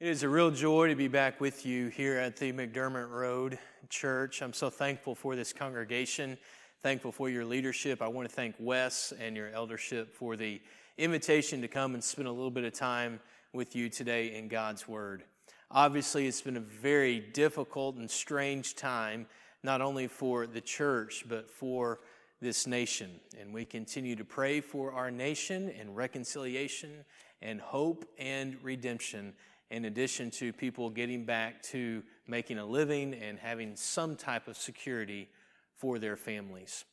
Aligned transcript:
It 0.00 0.08
is 0.08 0.24
a 0.24 0.28
real 0.28 0.50
joy 0.50 0.88
to 0.88 0.96
be 0.96 1.06
back 1.06 1.40
with 1.40 1.64
you 1.64 1.86
here 1.86 2.18
at 2.18 2.36
the 2.36 2.52
McDermott 2.52 3.08
Road 3.10 3.60
Church. 3.88 4.42
I'm 4.42 4.52
so 4.52 4.68
thankful 4.68 5.14
for 5.14 5.36
this 5.36 5.52
congregation, 5.52 6.36
thankful 6.82 7.12
for 7.12 7.30
your 7.30 7.44
leadership. 7.44 8.02
I 8.02 8.08
want 8.08 8.28
to 8.28 8.34
thank 8.34 8.56
Wes 8.58 9.12
and 9.20 9.36
your 9.36 9.50
eldership 9.50 10.12
for 10.12 10.34
the 10.34 10.60
invitation 10.98 11.60
to 11.62 11.68
come 11.68 11.94
and 11.94 12.02
spend 12.02 12.26
a 12.26 12.32
little 12.32 12.50
bit 12.50 12.64
of 12.64 12.72
time 12.72 13.20
with 13.52 13.76
you 13.76 13.88
today 13.88 14.34
in 14.34 14.48
God's 14.48 14.88
Word. 14.88 15.22
Obviously, 15.70 16.26
it's 16.26 16.42
been 16.42 16.56
a 16.56 16.60
very 16.60 17.20
difficult 17.20 17.94
and 17.94 18.10
strange 18.10 18.74
time, 18.74 19.26
not 19.62 19.80
only 19.80 20.08
for 20.08 20.48
the 20.48 20.60
church, 20.60 21.24
but 21.28 21.48
for 21.48 22.00
this 22.40 22.66
nation. 22.66 23.20
And 23.40 23.54
we 23.54 23.64
continue 23.64 24.16
to 24.16 24.24
pray 24.24 24.60
for 24.60 24.92
our 24.92 25.12
nation 25.12 25.72
and 25.78 25.96
reconciliation 25.96 27.04
and 27.40 27.60
hope 27.60 28.04
and 28.18 28.56
redemption 28.60 29.34
in 29.70 29.86
addition 29.86 30.30
to 30.30 30.52
people 30.52 30.90
getting 30.90 31.24
back 31.24 31.62
to 31.62 32.02
making 32.26 32.58
a 32.58 32.64
living 32.64 33.14
and 33.14 33.38
having 33.38 33.76
some 33.76 34.16
type 34.16 34.48
of 34.48 34.56
security 34.56 35.28
for 35.76 35.98
their 35.98 36.16
families. 36.16 36.84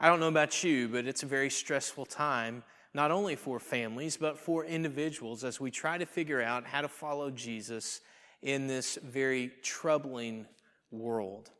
I 0.00 0.08
don't 0.08 0.20
know 0.20 0.28
about 0.28 0.62
you, 0.62 0.88
but 0.88 1.06
it's 1.06 1.22
a 1.22 1.26
very 1.26 1.50
stressful 1.50 2.06
time, 2.06 2.62
not 2.94 3.10
only 3.10 3.36
for 3.36 3.58
families, 3.58 4.16
but 4.16 4.38
for 4.38 4.64
individuals 4.64 5.42
as 5.42 5.60
we 5.60 5.70
try 5.70 5.98
to 5.98 6.06
figure 6.06 6.40
out 6.40 6.64
how 6.64 6.82
to 6.82 6.88
follow 6.88 7.30
Jesus 7.30 8.00
in 8.42 8.66
this 8.66 8.98
very 9.02 9.52
troubling 9.62 10.46
world. 10.90 11.50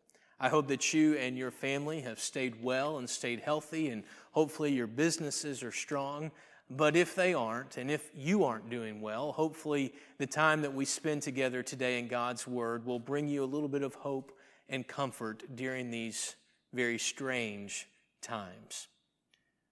I 0.40 0.48
hope 0.48 0.68
that 0.68 0.94
you 0.94 1.14
and 1.14 1.36
your 1.36 1.50
family 1.50 2.00
have 2.02 2.20
stayed 2.20 2.62
well 2.62 2.98
and 2.98 3.10
stayed 3.10 3.40
healthy, 3.40 3.88
and 3.88 4.04
hopefully 4.30 4.72
your 4.72 4.86
businesses 4.86 5.64
are 5.64 5.72
strong. 5.72 6.30
But 6.70 6.96
if 6.96 7.14
they 7.14 7.32
aren't, 7.32 7.78
and 7.78 7.90
if 7.90 8.10
you 8.14 8.44
aren't 8.44 8.68
doing 8.68 9.00
well, 9.00 9.32
hopefully 9.32 9.94
the 10.18 10.26
time 10.26 10.60
that 10.62 10.74
we 10.74 10.84
spend 10.84 11.22
together 11.22 11.62
today 11.62 11.98
in 11.98 12.08
God's 12.08 12.46
Word 12.46 12.84
will 12.84 12.98
bring 12.98 13.26
you 13.26 13.42
a 13.42 13.46
little 13.46 13.68
bit 13.68 13.82
of 13.82 13.94
hope 13.94 14.32
and 14.68 14.86
comfort 14.86 15.44
during 15.54 15.90
these 15.90 16.36
very 16.74 16.98
strange 16.98 17.88
times. 18.20 18.88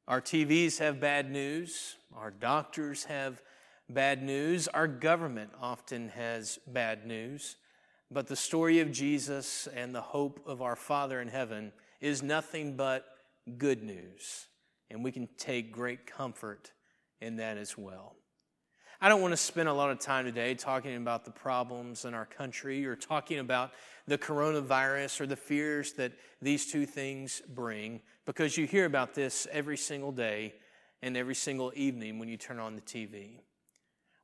Our 0.09 0.23
TVs 0.23 0.79
have 0.79 0.99
bad 0.99 1.31
news, 1.31 1.97
our 2.15 2.31
doctors 2.31 3.05
have 3.05 3.43
bad 3.91 4.23
news, 4.23 4.67
our 4.69 4.89
government 4.89 5.51
often 5.61 6.09
has 6.11 6.59
bad 6.67 7.07
news. 7.07 7.57
But 8.11 8.27
the 8.27 8.37
story 8.37 8.81
of 8.81 8.93
Jesus 8.93 9.67
and 9.75 9.95
the 9.95 10.01
hope 10.01 10.41
of 10.47 10.63
our 10.63 10.77
Father 10.77 11.21
in 11.21 11.29
heaven 11.29 11.73
is 12.01 12.23
nothing 12.23 12.77
but 12.77 13.05
good 13.59 13.83
news. 13.83 14.47
And 14.91 15.03
we 15.03 15.11
can 15.11 15.29
take 15.37 15.73
great 15.73 16.07
comfort 16.07 16.71
in 17.21 17.37
that 17.37 17.57
as 17.57 17.77
well. 17.77 18.17
I 19.01 19.11
don't 19.11 19.21
want 19.21 19.33
to 19.33 19.37
spend 19.37 19.69
a 19.69 19.73
lot 19.75 19.91
of 19.91 19.99
time 19.99 20.25
today 20.25 20.55
talking 20.55 20.97
about 20.97 21.27
the 21.27 21.31
problems 21.31 22.07
in 22.07 22.15
our 22.15 22.25
country 22.25 22.87
or 22.87 22.97
talking 22.97 23.39
about 23.41 23.73
the 24.07 24.17
coronavirus 24.17 25.21
or 25.21 25.27
the 25.27 25.37
fears 25.37 25.93
that 25.95 26.13
these 26.41 26.71
two 26.71 26.87
things 26.87 27.43
bring 27.55 28.01
because 28.25 28.57
you 28.57 28.67
hear 28.67 28.87
about 28.87 29.15
this 29.15 29.47
every 29.53 29.77
single 29.77 30.13
day 30.13 30.55
and 31.03 31.15
every 31.15 31.35
single 31.35 31.73
evening 31.77 32.19
when 32.19 32.29
you 32.29 32.39
turn 32.39 32.59
on 32.59 32.75
the 32.75 32.81
TV. 32.81 33.41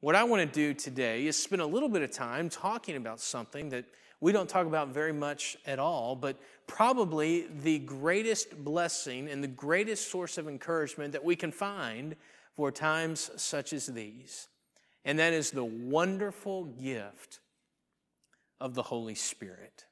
What 0.01 0.17
I 0.17 0.25
want 0.25 0.41
to 0.41 0.53
do 0.53 0.73
today 0.73 1.27
is 1.27 1.41
spend 1.41 1.61
a 1.61 1.67
little 1.67 1.89
bit 1.89 2.03
of 2.03 2.11
time 2.11 2.49
talking 2.49 2.97
about 2.97 3.21
something 3.21 3.69
that 3.69 3.85
we 4.21 4.33
don't 4.33 4.49
talk 4.49 4.67
about 4.67 4.89
very 4.89 5.13
much 5.13 5.57
at 5.67 5.79
all, 5.79 6.17
but 6.17 6.41
probably 6.67 7.47
the 7.63 7.81
greatest 7.81 8.65
blessing 8.65 9.29
and 9.29 9.45
the 9.45 9.49
greatest 9.49 10.11
source 10.11 10.39
of 10.39 10.49
encouragement 10.49 11.13
that 11.13 11.25
we 11.25 11.37
can 11.37 11.53
find 11.53 12.17
for 12.55 12.71
times 12.71 13.31
such 13.37 13.73
as 13.73 13.87
these, 13.87 14.49
and 15.05 15.19
that 15.19 15.33
is 15.33 15.51
the 15.51 15.65
wonderful 15.65 16.65
gift 16.65 17.41
of 18.61 18.75
the 18.75 18.83
Holy 18.83 19.15
Spirit. 19.15 19.87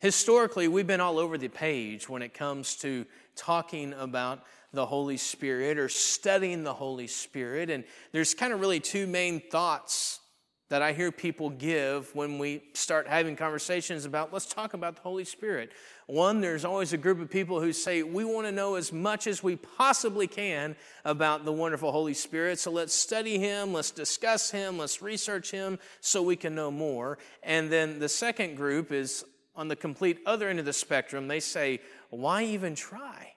Historically, 0.00 0.68
we've 0.68 0.86
been 0.86 1.00
all 1.00 1.18
over 1.18 1.38
the 1.38 1.48
page 1.48 2.08
when 2.08 2.22
it 2.22 2.34
comes 2.34 2.76
to 2.76 3.06
talking 3.36 3.94
about 3.94 4.44
the 4.72 4.84
Holy 4.84 5.16
Spirit 5.16 5.78
or 5.78 5.88
studying 5.88 6.64
the 6.64 6.74
Holy 6.74 7.06
Spirit, 7.06 7.70
and 7.70 7.84
there's 8.12 8.34
kind 8.34 8.52
of 8.52 8.60
really 8.60 8.80
two 8.80 9.06
main 9.06 9.40
thoughts 9.40 10.20
that 10.74 10.82
I 10.82 10.92
hear 10.92 11.12
people 11.12 11.50
give 11.50 12.12
when 12.16 12.36
we 12.36 12.60
start 12.72 13.06
having 13.06 13.36
conversations 13.36 14.06
about 14.06 14.32
let's 14.32 14.44
talk 14.44 14.74
about 14.74 14.96
the 14.96 15.02
Holy 15.02 15.22
Spirit. 15.22 15.70
One, 16.08 16.40
there's 16.40 16.64
always 16.64 16.92
a 16.92 16.96
group 16.96 17.20
of 17.20 17.30
people 17.30 17.60
who 17.60 17.72
say, 17.72 18.02
We 18.02 18.24
want 18.24 18.48
to 18.48 18.52
know 18.52 18.74
as 18.74 18.92
much 18.92 19.28
as 19.28 19.40
we 19.40 19.54
possibly 19.54 20.26
can 20.26 20.74
about 21.04 21.44
the 21.44 21.52
wonderful 21.52 21.92
Holy 21.92 22.12
Spirit, 22.12 22.58
so 22.58 22.72
let's 22.72 22.92
study 22.92 23.38
Him, 23.38 23.72
let's 23.72 23.92
discuss 23.92 24.50
Him, 24.50 24.76
let's 24.76 25.00
research 25.00 25.52
Him 25.52 25.78
so 26.00 26.22
we 26.22 26.34
can 26.34 26.56
know 26.56 26.72
more. 26.72 27.18
And 27.44 27.70
then 27.70 28.00
the 28.00 28.08
second 28.08 28.56
group 28.56 28.90
is 28.90 29.24
on 29.54 29.68
the 29.68 29.76
complete 29.76 30.18
other 30.26 30.48
end 30.48 30.58
of 30.58 30.64
the 30.64 30.72
spectrum. 30.72 31.28
They 31.28 31.38
say, 31.38 31.82
Why 32.10 32.42
even 32.42 32.74
try? 32.74 33.33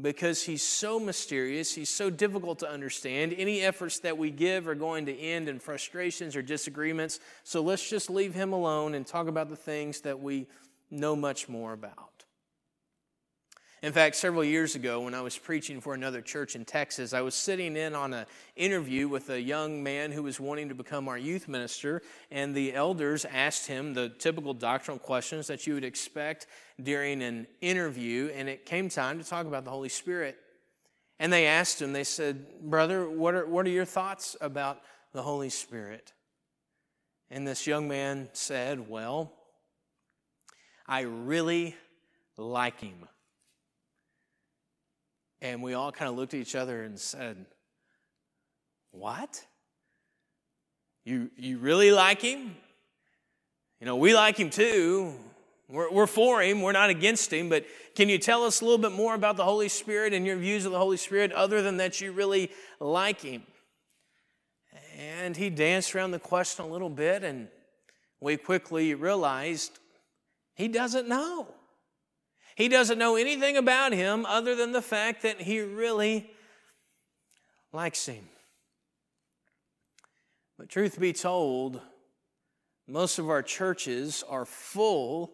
Because 0.00 0.42
he's 0.42 0.62
so 0.62 0.98
mysterious, 0.98 1.74
he's 1.74 1.90
so 1.90 2.10
difficult 2.10 2.58
to 2.60 2.68
understand. 2.68 3.34
Any 3.36 3.60
efforts 3.60 4.00
that 4.00 4.18
we 4.18 4.30
give 4.30 4.66
are 4.66 4.74
going 4.74 5.06
to 5.06 5.16
end 5.16 5.48
in 5.48 5.58
frustrations 5.58 6.34
or 6.34 6.42
disagreements. 6.42 7.20
So 7.44 7.62
let's 7.62 7.88
just 7.88 8.10
leave 8.10 8.34
him 8.34 8.52
alone 8.52 8.94
and 8.94 9.06
talk 9.06 9.28
about 9.28 9.48
the 9.48 9.56
things 9.56 10.00
that 10.00 10.18
we 10.20 10.48
know 10.90 11.14
much 11.14 11.48
more 11.48 11.72
about. 11.72 12.13
In 13.84 13.92
fact, 13.92 14.16
several 14.16 14.42
years 14.42 14.76
ago, 14.76 15.02
when 15.02 15.12
I 15.12 15.20
was 15.20 15.36
preaching 15.36 15.78
for 15.78 15.92
another 15.92 16.22
church 16.22 16.56
in 16.56 16.64
Texas, 16.64 17.12
I 17.12 17.20
was 17.20 17.34
sitting 17.34 17.76
in 17.76 17.94
on 17.94 18.14
an 18.14 18.24
interview 18.56 19.08
with 19.08 19.28
a 19.28 19.38
young 19.38 19.82
man 19.82 20.10
who 20.10 20.22
was 20.22 20.40
wanting 20.40 20.70
to 20.70 20.74
become 20.74 21.06
our 21.06 21.18
youth 21.18 21.48
minister, 21.48 22.00
and 22.30 22.54
the 22.54 22.72
elders 22.72 23.26
asked 23.26 23.66
him 23.66 23.92
the 23.92 24.08
typical 24.08 24.54
doctrinal 24.54 24.98
questions 24.98 25.48
that 25.48 25.66
you 25.66 25.74
would 25.74 25.84
expect 25.84 26.46
during 26.82 27.22
an 27.22 27.46
interview, 27.60 28.30
and 28.34 28.48
it 28.48 28.64
came 28.64 28.88
time 28.88 29.18
to 29.18 29.24
talk 29.28 29.44
about 29.44 29.66
the 29.66 29.70
Holy 29.70 29.90
Spirit. 29.90 30.38
And 31.18 31.30
they 31.30 31.46
asked 31.46 31.82
him, 31.82 31.92
they 31.92 32.04
said, 32.04 32.62
Brother, 32.62 33.06
what 33.06 33.34
are, 33.34 33.46
what 33.46 33.66
are 33.66 33.70
your 33.70 33.84
thoughts 33.84 34.34
about 34.40 34.80
the 35.12 35.20
Holy 35.20 35.50
Spirit? 35.50 36.14
And 37.30 37.46
this 37.46 37.66
young 37.66 37.86
man 37.86 38.30
said, 38.32 38.88
Well, 38.88 39.34
I 40.86 41.00
really 41.02 41.76
like 42.38 42.80
him. 42.80 43.08
And 45.44 45.62
we 45.62 45.74
all 45.74 45.92
kind 45.92 46.08
of 46.08 46.16
looked 46.16 46.32
at 46.32 46.40
each 46.40 46.54
other 46.54 46.84
and 46.84 46.98
said, 46.98 47.36
What? 48.92 49.44
You, 51.04 51.30
you 51.36 51.58
really 51.58 51.92
like 51.92 52.22
him? 52.22 52.56
You 53.78 53.84
know, 53.84 53.96
we 53.96 54.14
like 54.14 54.38
him 54.38 54.48
too. 54.48 55.12
We're, 55.68 55.90
we're 55.90 56.06
for 56.06 56.40
him, 56.40 56.62
we're 56.62 56.72
not 56.72 56.88
against 56.88 57.30
him, 57.30 57.50
but 57.50 57.66
can 57.94 58.08
you 58.08 58.16
tell 58.16 58.44
us 58.44 58.62
a 58.62 58.64
little 58.64 58.78
bit 58.78 58.92
more 58.92 59.14
about 59.14 59.36
the 59.36 59.44
Holy 59.44 59.68
Spirit 59.68 60.14
and 60.14 60.24
your 60.26 60.36
views 60.36 60.64
of 60.64 60.72
the 60.72 60.78
Holy 60.78 60.96
Spirit 60.96 61.30
other 61.32 61.60
than 61.60 61.76
that 61.76 62.00
you 62.00 62.12
really 62.12 62.50
like 62.80 63.20
him? 63.20 63.42
And 64.98 65.36
he 65.36 65.50
danced 65.50 65.94
around 65.94 66.12
the 66.12 66.18
question 66.18 66.64
a 66.64 66.68
little 66.68 66.90
bit, 66.90 67.22
and 67.22 67.48
we 68.18 68.38
quickly 68.38 68.94
realized 68.94 69.78
he 70.54 70.68
doesn't 70.68 71.06
know. 71.06 71.48
He 72.54 72.68
doesn't 72.68 72.98
know 72.98 73.16
anything 73.16 73.56
about 73.56 73.92
him 73.92 74.24
other 74.26 74.54
than 74.54 74.72
the 74.72 74.82
fact 74.82 75.22
that 75.22 75.40
he 75.40 75.60
really 75.60 76.30
likes 77.72 78.06
him. 78.06 78.28
But 80.56 80.68
truth 80.68 81.00
be 81.00 81.12
told, 81.12 81.80
most 82.86 83.18
of 83.18 83.28
our 83.28 83.42
churches 83.42 84.22
are 84.28 84.44
full 84.44 85.32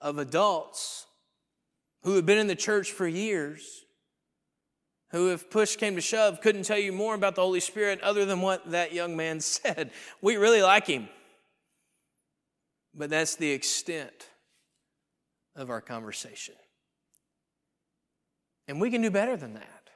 of 0.00 0.18
adults 0.18 1.06
who 2.02 2.14
have 2.14 2.24
been 2.24 2.38
in 2.38 2.46
the 2.46 2.54
church 2.54 2.92
for 2.92 3.06
years, 3.06 3.84
who, 5.10 5.32
if 5.32 5.50
push 5.50 5.74
came 5.74 5.96
to 5.96 6.00
shove, 6.00 6.40
couldn't 6.40 6.62
tell 6.62 6.78
you 6.78 6.92
more 6.92 7.14
about 7.14 7.34
the 7.34 7.42
Holy 7.42 7.58
Spirit 7.58 8.00
other 8.00 8.24
than 8.24 8.40
what 8.40 8.70
that 8.70 8.92
young 8.92 9.16
man 9.16 9.40
said. 9.40 9.90
We 10.22 10.36
really 10.36 10.62
like 10.62 10.86
him. 10.86 11.08
But 12.94 13.10
that's 13.10 13.34
the 13.34 13.50
extent 13.50 14.29
of 15.56 15.70
our 15.70 15.80
conversation. 15.80 16.54
And 18.68 18.80
we 18.80 18.90
can 18.90 19.02
do 19.02 19.10
better 19.10 19.36
than 19.36 19.54
that. 19.54 19.90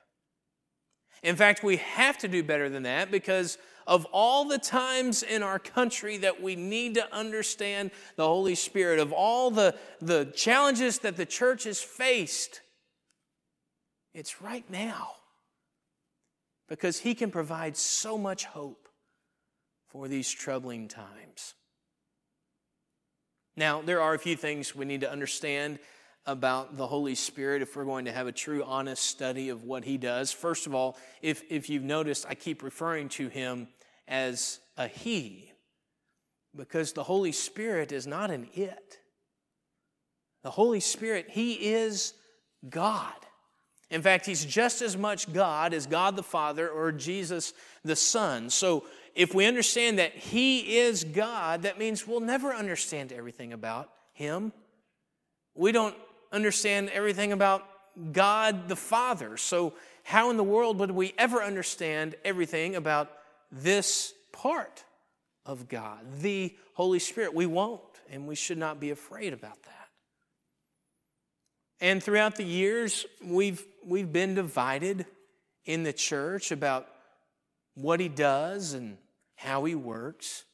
In 1.23 1.37
fact, 1.37 1.63
we 1.63 1.77
have 1.79 2.19
to 2.19 2.29
do 2.29 2.43
better 2.43 2.69
than 2.69 2.83
that 2.83 3.11
because 3.11 3.57
of 3.87 4.05
all 4.13 4.47
the 4.47 4.59
times 4.59 5.23
in 5.23 5.43
our 5.43 5.59
country 5.59 6.19
that 6.19 6.43
we 6.43 6.57
need 6.57 6.95
to 6.95 7.15
understand 7.15 7.91
the 8.17 8.27
Holy 8.27 8.55
Spirit, 8.55 8.99
of 8.99 9.13
all 9.13 9.51
the, 9.51 9.75
the 10.01 10.27
challenges 10.35 10.99
that 11.01 11.17
the 11.17 11.27
church 11.27 11.65
has 11.65 11.81
faced, 11.81 12.61
it's 14.13 14.41
right 14.43 14.69
now. 14.71 15.13
Because 16.69 17.01
He 17.01 17.15
can 17.15 17.31
provide 17.31 17.77
so 17.77 18.17
much 18.17 18.45
hope 18.45 18.89
for 19.89 20.09
these 20.09 20.31
troubling 20.31 20.89
times. 20.89 21.55
Now, 23.57 23.83
there 23.83 24.01
are 24.01 24.15
a 24.15 24.19
few 24.19 24.37
things 24.37 24.75
we 24.75 24.85
need 24.85 25.03
to 25.03 25.11
understand 25.11 25.79
about 26.27 26.77
the 26.77 26.87
Holy 26.87 27.15
Spirit 27.15 27.63
if 27.63 27.77
we're 27.77 27.85
going 27.85 28.07
to 28.07 28.13
have 28.13 28.27
a 28.27 28.33
true, 28.33 28.65
honest 28.65 29.05
study 29.05 29.49
of 29.51 29.65
what 29.65 29.85
He 29.85 29.99
does. 29.99 30.33
First 30.33 30.67
of 30.67 30.75
all, 30.75 30.97
if, 31.23 31.43
if 31.51 31.69
you've 31.69 31.85
noticed, 31.85 32.27
I 32.29 32.35
keep 32.35 32.63
referring 32.63 33.09
to 33.11 33.29
Him 33.29 33.69
as 34.09 34.61
a 34.77 34.89
he 34.89 35.51
because 36.57 36.93
the 36.93 37.03
Holy 37.05 37.33
Spirit 37.33 37.93
is 37.93 38.07
not 38.07 38.31
an 38.31 38.49
it. 38.55 38.99
The 40.43 40.51
Holy 40.51 40.81
Spirit, 40.81 41.27
He 41.31 41.53
is 41.53 42.15
God. 42.69 43.13
In 43.91 44.03
fact, 44.03 44.27
He's 44.27 44.45
just 44.45 44.83
as 44.83 44.97
much 44.97 45.33
God 45.33 45.75
as 45.75 45.87
God 45.87 46.17
the 46.17 46.23
Father 46.23 46.69
or 46.69 46.91
Jesus 46.91 47.53
the 47.85 47.97
Son. 47.97 48.51
So 48.51 48.85
if 49.15 49.35
we 49.35 49.47
understand 49.47 49.99
that 49.99 50.13
He 50.15 50.79
is 50.79 51.05
God, 51.05 51.63
that 51.63 51.79
means 51.79 52.07
we'll 52.07 52.21
never 52.21 52.53
understand 52.53 53.13
everything 53.13 53.53
about 53.53 53.91
Him. 54.13 54.53
We 55.55 55.73
don't 55.73 55.95
understand 56.33 56.91
everything 56.91 57.33
about 57.33 57.65
God 58.13 58.69
the 58.69 58.77
Father. 58.77 59.37
So, 59.37 59.75
how 60.03 60.31
in 60.31 60.37
the 60.37 60.45
world 60.45 60.81
would 60.81 60.91
we 60.91 61.15
ever 61.17 61.43
understand 61.43 62.17
everything 62.25 62.77
about 62.77 63.11
this 63.51 64.13
part 64.33 64.85
of 65.47 65.69
God, 65.69 66.01
the 66.21 66.55
Holy 66.75 66.99
Spirit? 66.99 67.35
We 67.35 67.47
won't, 67.47 67.81
and 68.11 68.27
we 68.27 68.35
should 68.35 68.59
not 68.59 68.81
be 68.81 68.91
afraid 68.91 69.33
about 69.33 69.63
that. 69.63 69.89
And 71.81 72.03
throughout 72.03 72.37
the 72.37 72.45
years, 72.45 73.07
we've, 73.23 73.65
we've 73.85 74.13
been 74.13 74.35
divided 74.35 75.07
in 75.65 75.83
the 75.83 75.93
church 75.93 76.51
about 76.51 76.89
what 77.75 78.01
he 78.01 78.09
does 78.09 78.75
and 78.75 78.97
how 79.37 79.65
he 79.65 79.75
works. 79.75 80.45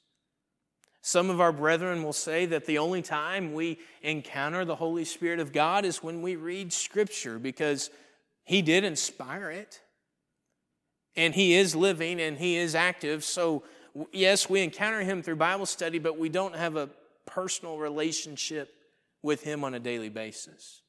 Some 1.02 1.30
of 1.30 1.40
our 1.40 1.52
brethren 1.52 2.02
will 2.02 2.12
say 2.12 2.46
that 2.46 2.66
the 2.66 2.78
only 2.78 3.00
time 3.00 3.54
we 3.54 3.78
encounter 4.02 4.64
the 4.64 4.76
Holy 4.76 5.04
Spirit 5.04 5.40
of 5.40 5.52
God 5.52 5.84
is 5.84 6.02
when 6.02 6.20
we 6.20 6.36
read 6.36 6.72
Scripture 6.72 7.38
because 7.38 7.90
He 8.44 8.60
did 8.60 8.84
inspire 8.84 9.50
it. 9.50 9.80
And 11.16 11.34
He 11.34 11.54
is 11.54 11.74
living 11.74 12.20
and 12.20 12.36
He 12.36 12.56
is 12.56 12.74
active. 12.74 13.24
So, 13.24 13.62
yes, 14.12 14.50
we 14.50 14.62
encounter 14.62 15.00
Him 15.00 15.22
through 15.22 15.36
Bible 15.36 15.66
study, 15.66 15.98
but 15.98 16.18
we 16.18 16.28
don't 16.28 16.54
have 16.54 16.76
a 16.76 16.90
personal 17.26 17.78
relationship 17.78 18.74
with 19.22 19.42
Him 19.42 19.64
on 19.64 19.72
a 19.72 19.80
daily 19.80 20.10
basis. 20.10 20.82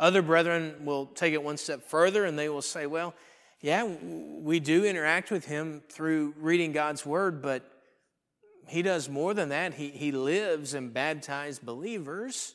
Other 0.00 0.22
brethren 0.22 0.76
will 0.84 1.06
take 1.06 1.34
it 1.34 1.42
one 1.42 1.56
step 1.58 1.82
further 1.82 2.24
and 2.24 2.38
they 2.38 2.48
will 2.48 2.62
say, 2.62 2.86
well, 2.86 3.14
yeah, 3.60 3.84
we 3.84 4.60
do 4.60 4.84
interact 4.84 5.30
with 5.30 5.46
Him 5.46 5.82
through 5.88 6.34
reading 6.38 6.72
God's 6.72 7.04
Word, 7.06 7.42
but 7.42 7.72
he 8.68 8.82
does 8.82 9.08
more 9.08 9.32
than 9.32 9.50
that. 9.50 9.74
He, 9.74 9.90
he 9.90 10.10
lives 10.12 10.74
and 10.74 10.92
baptizes 10.92 11.58
believers. 11.58 12.54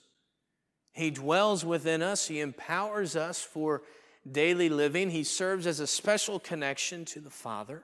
He 0.94 1.10
dwells 1.10 1.64
within 1.64 2.02
us. 2.02 2.28
He 2.28 2.42
empowers 2.42 3.16
us 3.16 3.42
for 3.42 3.84
daily 4.30 4.70
living. 4.70 5.10
He 5.10 5.24
serves 5.24 5.66
as 5.66 5.80
a 5.80 5.88
special 5.88 6.40
connection 6.40 7.06
to 7.06 7.22
the 7.22 7.30
Father. 7.30 7.84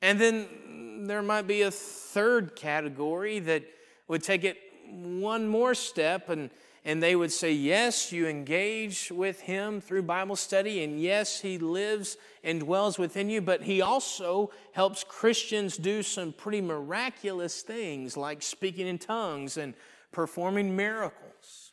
And 0.00 0.18
then 0.18 1.04
there 1.06 1.22
might 1.22 1.46
be 1.46 1.62
a 1.62 1.70
third 1.70 2.56
category 2.56 3.38
that 3.40 3.64
would 4.08 4.22
take 4.22 4.44
it 4.44 4.56
one 4.88 5.46
more 5.46 5.74
step 5.74 6.30
and 6.30 6.50
and 6.84 7.02
they 7.02 7.14
would 7.14 7.32
say, 7.32 7.52
Yes, 7.52 8.12
you 8.12 8.26
engage 8.26 9.10
with 9.10 9.40
him 9.40 9.80
through 9.80 10.02
Bible 10.02 10.36
study, 10.36 10.82
and 10.82 11.00
yes, 11.00 11.40
he 11.40 11.58
lives 11.58 12.16
and 12.42 12.60
dwells 12.60 12.98
within 12.98 13.28
you, 13.28 13.40
but 13.40 13.62
he 13.62 13.82
also 13.82 14.50
helps 14.72 15.04
Christians 15.04 15.76
do 15.76 16.02
some 16.02 16.32
pretty 16.32 16.60
miraculous 16.60 17.62
things 17.62 18.16
like 18.16 18.42
speaking 18.42 18.86
in 18.86 18.98
tongues 18.98 19.56
and 19.56 19.74
performing 20.12 20.74
miracles. 20.74 21.72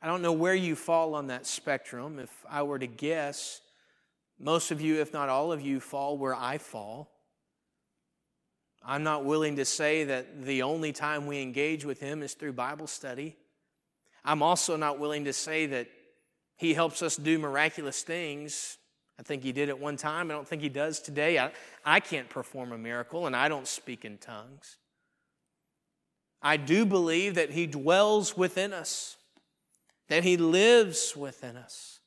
I 0.00 0.06
don't 0.06 0.22
know 0.22 0.32
where 0.32 0.54
you 0.54 0.76
fall 0.76 1.14
on 1.14 1.28
that 1.28 1.46
spectrum. 1.46 2.18
If 2.18 2.30
I 2.48 2.62
were 2.62 2.78
to 2.78 2.86
guess, 2.86 3.60
most 4.38 4.70
of 4.70 4.80
you, 4.80 5.00
if 5.00 5.12
not 5.12 5.28
all 5.28 5.52
of 5.52 5.60
you, 5.60 5.80
fall 5.80 6.16
where 6.16 6.34
I 6.34 6.58
fall. 6.58 7.15
I'm 8.88 9.02
not 9.02 9.24
willing 9.24 9.56
to 9.56 9.64
say 9.64 10.04
that 10.04 10.44
the 10.44 10.62
only 10.62 10.92
time 10.92 11.26
we 11.26 11.42
engage 11.42 11.84
with 11.84 11.98
Him 11.98 12.22
is 12.22 12.34
through 12.34 12.52
Bible 12.52 12.86
study. 12.86 13.36
I'm 14.24 14.42
also 14.42 14.76
not 14.76 15.00
willing 15.00 15.24
to 15.24 15.32
say 15.32 15.66
that 15.66 15.88
He 16.56 16.72
helps 16.72 17.02
us 17.02 17.16
do 17.16 17.36
miraculous 17.36 18.02
things. 18.02 18.78
I 19.18 19.24
think 19.24 19.42
He 19.42 19.50
did 19.50 19.68
at 19.68 19.80
one 19.80 19.96
time. 19.96 20.30
I 20.30 20.34
don't 20.34 20.46
think 20.46 20.62
He 20.62 20.68
does 20.68 21.00
today. 21.00 21.36
I, 21.36 21.50
I 21.84 21.98
can't 21.98 22.28
perform 22.28 22.70
a 22.70 22.78
miracle 22.78 23.26
and 23.26 23.34
I 23.34 23.48
don't 23.48 23.66
speak 23.66 24.04
in 24.04 24.18
tongues. 24.18 24.76
I 26.40 26.56
do 26.56 26.86
believe 26.86 27.34
that 27.34 27.50
He 27.50 27.66
dwells 27.66 28.36
within 28.36 28.72
us, 28.72 29.16
that 30.08 30.22
He 30.22 30.36
lives 30.36 31.16
within 31.16 31.56
us, 31.56 31.98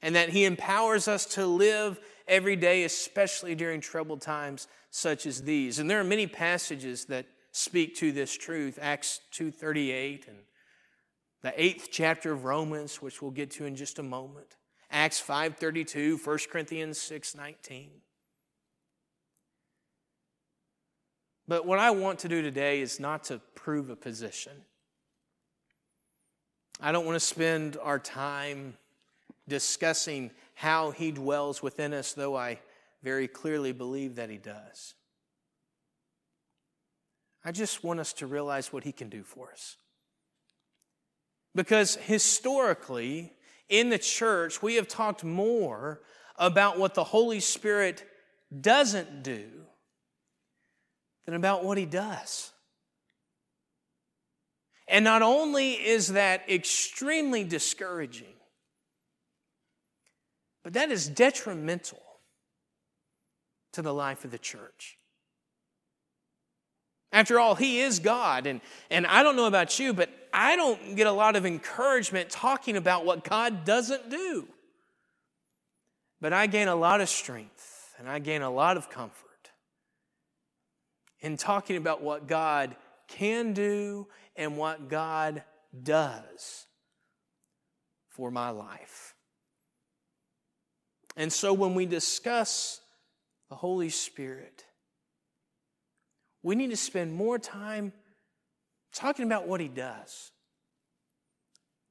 and 0.00 0.16
that 0.16 0.30
He 0.30 0.46
empowers 0.46 1.08
us 1.08 1.26
to 1.26 1.44
live 1.44 2.00
every 2.32 2.56
day, 2.56 2.84
especially 2.84 3.54
during 3.54 3.78
troubled 3.78 4.22
times 4.22 4.66
such 4.90 5.26
as 5.26 5.42
these. 5.42 5.78
And 5.78 5.88
there 5.88 6.00
are 6.00 6.04
many 6.04 6.26
passages 6.26 7.04
that 7.04 7.26
speak 7.52 7.94
to 7.96 8.10
this 8.10 8.34
truth. 8.34 8.78
Acts 8.80 9.20
2:38 9.32 10.26
and 10.26 10.38
the 11.42 11.52
8th 11.62 11.88
chapter 11.90 12.32
of 12.32 12.44
Romans, 12.44 13.02
which 13.02 13.20
we'll 13.20 13.30
get 13.30 13.50
to 13.52 13.66
in 13.66 13.76
just 13.76 13.98
a 13.98 14.02
moment. 14.02 14.56
Acts 14.90 15.20
5:32, 15.20 16.16
1 16.16 16.48
Corinthians 16.48 16.98
6:19. 16.98 18.00
But 21.46 21.66
what 21.66 21.78
I 21.78 21.90
want 21.90 22.18
to 22.20 22.28
do 22.28 22.40
today 22.40 22.80
is 22.80 22.98
not 22.98 23.24
to 23.24 23.40
prove 23.54 23.90
a 23.90 23.96
position. 23.96 24.64
I 26.80 26.92
don't 26.92 27.04
want 27.04 27.16
to 27.16 27.20
spend 27.20 27.76
our 27.76 27.98
time 27.98 28.78
discussing 29.48 30.30
how 30.54 30.90
he 30.90 31.10
dwells 31.10 31.62
within 31.62 31.92
us, 31.92 32.12
though 32.12 32.36
I 32.36 32.58
very 33.02 33.28
clearly 33.28 33.72
believe 33.72 34.16
that 34.16 34.30
He 34.30 34.38
does. 34.38 34.94
I 37.44 37.50
just 37.50 37.82
want 37.82 38.00
us 38.00 38.12
to 38.14 38.26
realize 38.26 38.72
what 38.72 38.84
He 38.84 38.92
can 38.92 39.08
do 39.08 39.22
for 39.24 39.50
us. 39.50 39.76
Because 41.54 41.96
historically, 41.96 43.32
in 43.68 43.90
the 43.90 43.98
church, 43.98 44.62
we 44.62 44.76
have 44.76 44.88
talked 44.88 45.24
more 45.24 46.00
about 46.36 46.78
what 46.78 46.94
the 46.94 47.04
Holy 47.04 47.40
Spirit 47.40 48.04
doesn't 48.60 49.22
do 49.22 49.48
than 51.26 51.34
about 51.34 51.64
what 51.64 51.76
He 51.76 51.86
does. 51.86 52.52
And 54.88 55.04
not 55.04 55.22
only 55.22 55.72
is 55.72 56.08
that 56.08 56.48
extremely 56.48 57.44
discouraging, 57.44 58.31
but 60.62 60.74
that 60.74 60.90
is 60.90 61.08
detrimental 61.08 62.02
to 63.72 63.82
the 63.82 63.92
life 63.92 64.24
of 64.24 64.30
the 64.30 64.38
church. 64.38 64.98
After 67.12 67.38
all, 67.38 67.54
He 67.54 67.80
is 67.80 67.98
God. 67.98 68.46
And, 68.46 68.60
and 68.90 69.06
I 69.06 69.22
don't 69.22 69.36
know 69.36 69.46
about 69.46 69.78
you, 69.78 69.92
but 69.92 70.08
I 70.32 70.56
don't 70.56 70.96
get 70.96 71.06
a 71.06 71.12
lot 71.12 71.36
of 71.36 71.44
encouragement 71.44 72.30
talking 72.30 72.76
about 72.76 73.04
what 73.04 73.24
God 73.24 73.64
doesn't 73.64 74.10
do. 74.10 74.48
But 76.20 76.32
I 76.32 76.46
gain 76.46 76.68
a 76.68 76.76
lot 76.76 77.00
of 77.00 77.08
strength 77.08 77.94
and 77.98 78.08
I 78.08 78.18
gain 78.18 78.42
a 78.42 78.50
lot 78.50 78.76
of 78.76 78.88
comfort 78.88 79.50
in 81.20 81.36
talking 81.36 81.76
about 81.76 82.02
what 82.02 82.26
God 82.26 82.76
can 83.08 83.52
do 83.52 84.06
and 84.36 84.56
what 84.56 84.88
God 84.88 85.42
does 85.82 86.66
for 88.08 88.30
my 88.30 88.50
life. 88.50 89.14
And 91.16 91.32
so 91.32 91.52
when 91.52 91.74
we 91.74 91.86
discuss 91.86 92.82
the 93.52 93.56
Holy 93.56 93.90
Spirit. 93.90 94.64
We 96.42 96.54
need 96.54 96.70
to 96.70 96.76
spend 96.78 97.12
more 97.12 97.38
time 97.38 97.92
talking 98.94 99.26
about 99.26 99.46
what 99.46 99.60
He 99.60 99.68
does 99.68 100.30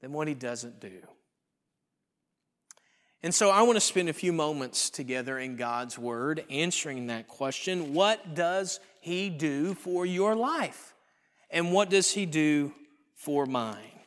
than 0.01 0.11
what 0.11 0.27
He 0.27 0.33
doesn't 0.33 0.79
do. 0.79 1.01
And 3.21 3.31
so 3.31 3.51
I 3.51 3.61
want 3.61 3.75
to 3.75 3.79
spend 3.79 4.09
a 4.09 4.13
few 4.13 4.33
moments 4.33 4.89
together 4.89 5.37
in 5.37 5.55
God's 5.55 5.99
Word 5.99 6.43
answering 6.49 7.05
that 7.07 7.27
question 7.27 7.93
What 7.93 8.33
does 8.33 8.79
He 8.99 9.29
do 9.29 9.75
for 9.75 10.03
your 10.03 10.33
life? 10.33 10.95
And 11.51 11.71
what 11.71 11.91
does 11.91 12.11
He 12.11 12.25
do 12.25 12.73
for 13.13 13.45
mine? 13.45 14.00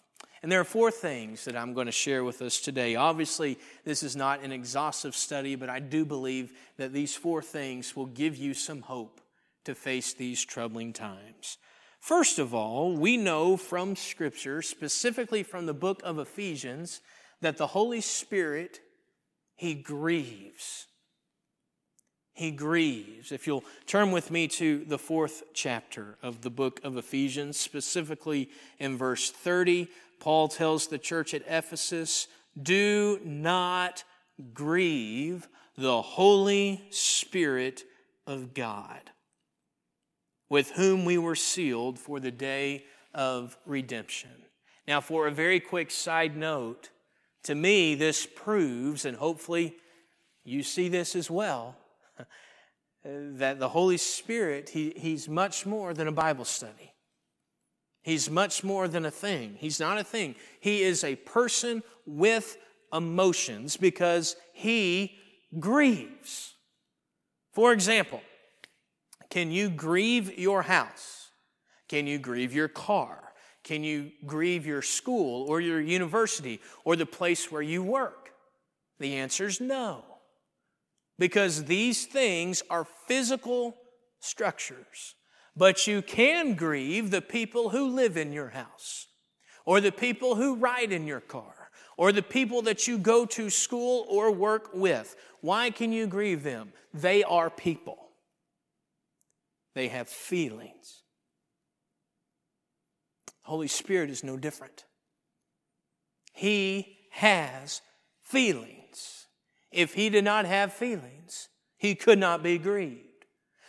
And 0.45 0.53
there 0.53 0.61
are 0.61 0.65
four 0.65 0.91
things 0.91 1.47
that 1.47 1.57
I'm 1.57 1.73
going 1.73 1.87
to 1.87 1.91
share 1.91 2.23
with 2.23 2.43
us 2.43 2.61
today. 2.61 2.97
Obviously, 2.97 3.59
this 3.87 4.03
is 4.03 4.15
not 4.15 4.43
an 4.43 4.53
exhaustive 4.53 5.17
study, 5.17 5.55
but 5.55 5.71
I 5.71 5.79
do 5.81 6.05
believe 6.05 6.53
that 6.77 6.93
these 6.93 7.17
four 7.17 7.41
things 7.41 7.97
will 7.97 8.05
give 8.05 8.37
you 8.37 8.53
some 8.53 8.83
hope 8.83 9.23
to 9.65 9.75
face 9.75 10.13
these 10.13 10.45
troubling 10.45 10.93
times. 10.93 11.57
First 11.99 12.39
of 12.39 12.53
all, 12.53 12.95
we 12.95 13.17
know 13.17 13.57
from 13.57 13.97
Scripture, 13.97 14.61
specifically 14.61 15.43
from 15.43 15.65
the 15.65 15.73
book 15.73 16.03
of 16.05 16.19
Ephesians, 16.19 17.01
that 17.41 17.57
the 17.57 17.69
Holy 17.69 18.03
Spirit, 18.03 18.81
He 19.57 19.73
grieves. 19.73 20.89
He 22.35 22.51
grieves. 22.51 23.33
If 23.33 23.47
you'll 23.47 23.65
turn 23.87 24.11
with 24.11 24.31
me 24.31 24.49
to 24.49 24.85
the 24.85 24.99
fourth 24.99 25.45
chapter 25.55 26.19
of 26.23 26.43
the 26.43 26.51
book 26.51 26.81
of 26.85 26.99
Ephesians, 26.99 27.59
specifically 27.59 28.51
in 28.79 28.99
verse 28.99 29.31
30, 29.31 29.89
Paul 30.25 30.49
tells 30.49 30.87
the 30.87 30.97
church 30.97 31.35
at 31.35 31.43
Ephesus, 31.47 32.29
do 32.61 33.21
not 33.27 34.05
grieve 34.55 35.47
the 35.77 36.01
Holy 36.01 36.83
Spirit 36.89 37.83
of 38.27 38.55
God, 38.55 39.11
with 40.49 40.71
whom 40.71 41.05
we 41.05 41.19
were 41.19 41.35
sealed 41.35 41.99
for 41.99 42.21
the 42.21 42.31
day 42.31 42.87
of 43.13 43.59
redemption. 43.67 44.31
Now, 44.89 45.03
for 45.03 45.27
a 45.27 45.31
very 45.31 45.61
quick 45.61 45.91
side 45.91 46.39
note, 46.39 46.89
to 47.43 47.55
me, 47.55 47.95
this 47.95 48.25
proves, 48.25 49.05
and 49.05 49.19
hopefully 49.19 49.77
you 50.43 50.63
see 50.63 50.89
this 50.89 51.15
as 51.15 51.31
well, 51.31 51.77
that 53.05 53.59
the 53.59 53.69
Holy 53.69 53.99
Spirit, 53.99 54.71
he, 54.71 54.95
He's 54.97 55.29
much 55.29 55.67
more 55.67 55.93
than 55.93 56.09
a 56.09 56.13
Bible 56.13 56.47
study. 56.47 56.94
He's 58.05 58.31
much 58.31 58.63
more 58.63 58.87
than 58.87 59.07
a 59.07 59.11
thing. 59.11 59.57
He's 59.59 59.81
not 59.81 59.99
a 59.99 60.05
thing. 60.05 60.35
He 60.61 60.83
is 60.83 61.03
a 61.03 61.17
person 61.17 61.83
with 62.05 62.59
emotions 62.93 63.79
because 63.79 64.37
He 64.53 65.17
grieves. 65.59 66.55
For 67.55 67.73
example, 67.73 68.21
can 69.31 69.51
you 69.51 69.71
grieve 69.71 70.39
your 70.39 70.63
house? 70.63 71.31
Can 71.89 72.07
you 72.07 72.19
grieve 72.19 72.53
your 72.53 72.69
car? 72.69 73.33
Can 73.63 73.83
you 73.83 74.13
grieve 74.27 74.67
your 74.67 74.83
school 74.83 75.49
or 75.49 75.63
your 75.63 75.81
university 75.81 76.61
or 76.85 76.97
the 76.97 77.07
place 77.07 77.51
where 77.51 77.63
you 77.63 77.83
work? 77.83 78.33
The 78.99 79.15
answer 79.15 79.47
is 79.47 79.63
no. 79.63 80.05
Because 81.19 81.65
these 81.65 82.05
things 82.05 82.63
are 82.69 82.87
physical 83.09 83.77
structures. 84.21 85.15
But 85.57 85.87
you 85.87 86.03
can 86.03 86.55
grieve 86.55 87.11
the 87.11 87.23
people 87.23 87.71
who 87.71 87.89
live 87.89 88.17
in 88.17 88.33
your 88.33 88.51
house, 88.51 89.07
or 89.65 89.81
the 89.81 89.93
people 89.93 90.35
who 90.35 90.57
ride 90.57 90.93
in 90.93 91.07
your 91.07 91.21
car, 91.21 91.71
or 91.97 92.11
the 92.11 92.23
people 92.23 92.63
that 92.63 92.89
you 92.89 92.99
go 92.99 93.25
to 93.27 93.51
school 93.51 94.05
or 94.09 94.31
work 94.31 94.71
with. 94.75 95.15
Why 95.41 95.71
can 95.71 95.93
you 95.93 96.07
grieve 96.07 96.43
them? 96.43 96.73
They 96.93 97.23
are 97.23 97.51
people, 97.51 97.99
they 99.75 99.89
have 99.89 100.09
feelings. 100.09 101.03
The 103.27 103.51
Holy 103.51 103.69
Spirit 103.69 104.11
is 104.11 104.25
no 104.25 104.37
different. 104.39 104.87
He 106.33 106.97
has 107.11 107.83
feelings. 108.23 109.27
If 109.71 109.95
he 109.95 110.09
did 110.09 110.25
not 110.25 110.47
have 110.47 110.73
feelings, 110.73 111.49
he 111.77 111.95
could 111.95 112.19
not 112.19 112.43
be 112.43 112.59
grieved. 112.59 113.14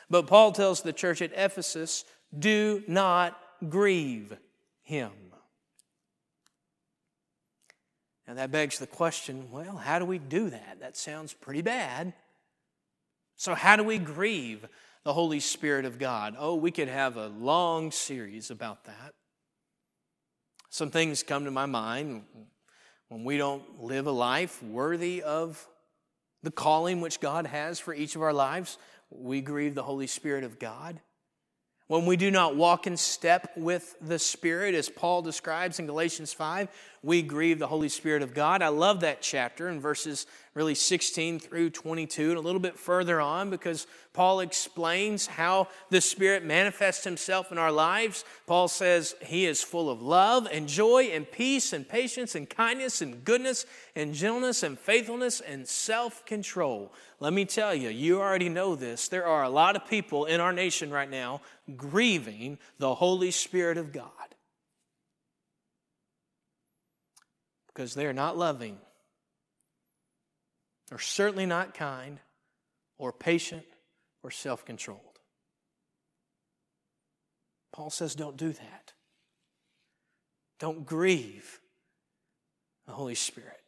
But 0.09 0.27
Paul 0.27 0.51
tells 0.51 0.81
the 0.81 0.93
church 0.93 1.21
at 1.21 1.31
Ephesus, 1.33 2.05
do 2.37 2.83
not 2.87 3.39
grieve 3.69 4.35
him. 4.83 5.11
Now 8.27 8.35
that 8.35 8.51
begs 8.51 8.79
the 8.79 8.87
question 8.87 9.51
well, 9.51 9.77
how 9.77 9.99
do 9.99 10.05
we 10.05 10.17
do 10.17 10.49
that? 10.49 10.79
That 10.79 10.97
sounds 10.97 11.33
pretty 11.33 11.61
bad. 11.61 12.13
So, 13.37 13.53
how 13.53 13.75
do 13.75 13.83
we 13.83 13.97
grieve 13.97 14.65
the 15.03 15.13
Holy 15.13 15.39
Spirit 15.39 15.85
of 15.85 15.99
God? 15.99 16.35
Oh, 16.39 16.55
we 16.55 16.71
could 16.71 16.87
have 16.87 17.17
a 17.17 17.27
long 17.27 17.91
series 17.91 18.49
about 18.49 18.85
that. 18.85 19.13
Some 20.69 20.89
things 20.89 21.21
come 21.21 21.45
to 21.45 21.51
my 21.51 21.65
mind 21.65 22.23
when 23.09 23.23
we 23.23 23.37
don't 23.37 23.81
live 23.81 24.07
a 24.07 24.11
life 24.11 24.63
worthy 24.63 25.21
of 25.21 25.67
the 26.43 26.51
calling 26.51 27.01
which 27.01 27.19
God 27.19 27.45
has 27.45 27.79
for 27.79 27.93
each 27.93 28.15
of 28.15 28.21
our 28.21 28.33
lives. 28.33 28.77
We 29.19 29.41
grieve 29.41 29.75
the 29.75 29.83
Holy 29.83 30.07
Spirit 30.07 30.43
of 30.43 30.59
God. 30.59 30.99
When 31.87 32.07
we 32.07 32.17
do 32.17 32.31
not 32.31 32.55
walk 32.55 32.87
in 32.87 32.97
step 32.97 33.51
with 33.55 33.95
the 34.01 34.17
Spirit, 34.17 34.73
as 34.73 34.89
Paul 34.89 35.21
describes 35.21 35.77
in 35.77 35.85
Galatians 35.85 36.33
5, 36.33 36.67
we 37.05 37.21
grieve 37.21 37.59
the 37.59 37.67
Holy 37.67 37.87
Spirit 37.87 38.23
of 38.23 38.33
God. 38.33 38.63
I 38.63 38.69
love 38.69 39.01
that 39.01 39.21
chapter 39.21 39.69
in 39.69 39.79
verses 39.79 40.25
really 40.55 40.73
16 40.73 41.39
through 41.39 41.69
22 41.69 42.29
and 42.29 42.37
a 42.37 42.41
little 42.41 42.59
bit 42.59 42.79
further 42.79 43.21
on 43.21 43.51
because 43.51 43.85
Paul 44.11 44.39
explains 44.39 45.27
how 45.27 45.67
the 45.91 46.01
Spirit 46.01 46.43
manifests 46.43 47.03
himself 47.03 47.51
in 47.51 47.59
our 47.59 47.71
lives. 47.71 48.25
Paul 48.47 48.67
says 48.67 49.13
he 49.21 49.45
is 49.45 49.61
full 49.61 49.91
of 49.91 50.01
love 50.01 50.47
and 50.51 50.67
joy 50.67 51.03
and 51.13 51.31
peace 51.31 51.73
and 51.73 51.87
patience 51.87 52.33
and 52.33 52.49
kindness 52.49 53.03
and 53.03 53.23
goodness 53.23 53.67
and 53.95 54.15
gentleness 54.15 54.63
and 54.63 54.79
faithfulness 54.79 55.41
and 55.41 55.67
self 55.67 56.25
control. 56.25 56.91
Let 57.19 57.33
me 57.33 57.45
tell 57.45 57.75
you, 57.75 57.89
you 57.89 58.19
already 58.19 58.49
know 58.49 58.75
this. 58.75 59.09
There 59.09 59.27
are 59.27 59.43
a 59.43 59.49
lot 59.49 59.75
of 59.75 59.87
people 59.87 60.25
in 60.25 60.41
our 60.41 60.53
nation 60.53 60.89
right 60.89 61.09
now 61.09 61.41
grieving 61.77 62.57
the 62.79 62.95
Holy 62.95 63.29
Spirit 63.29 63.77
of 63.77 63.93
God. 63.93 64.34
Because 67.75 67.93
they're 67.93 68.13
not 68.13 68.37
loving, 68.37 68.77
or 70.91 70.97
certainly 70.97 71.45
not 71.45 71.73
kind, 71.73 72.19
or 72.97 73.11
patient, 73.11 73.65
or 74.23 74.31
self 74.31 74.65
controlled. 74.65 75.01
Paul 77.73 77.89
says, 77.89 78.15
don't 78.15 78.37
do 78.37 78.53
that. 78.53 78.93
Don't 80.59 80.85
grieve 80.85 81.59
the 82.87 82.93
Holy 82.93 83.15
Spirit. 83.15 83.59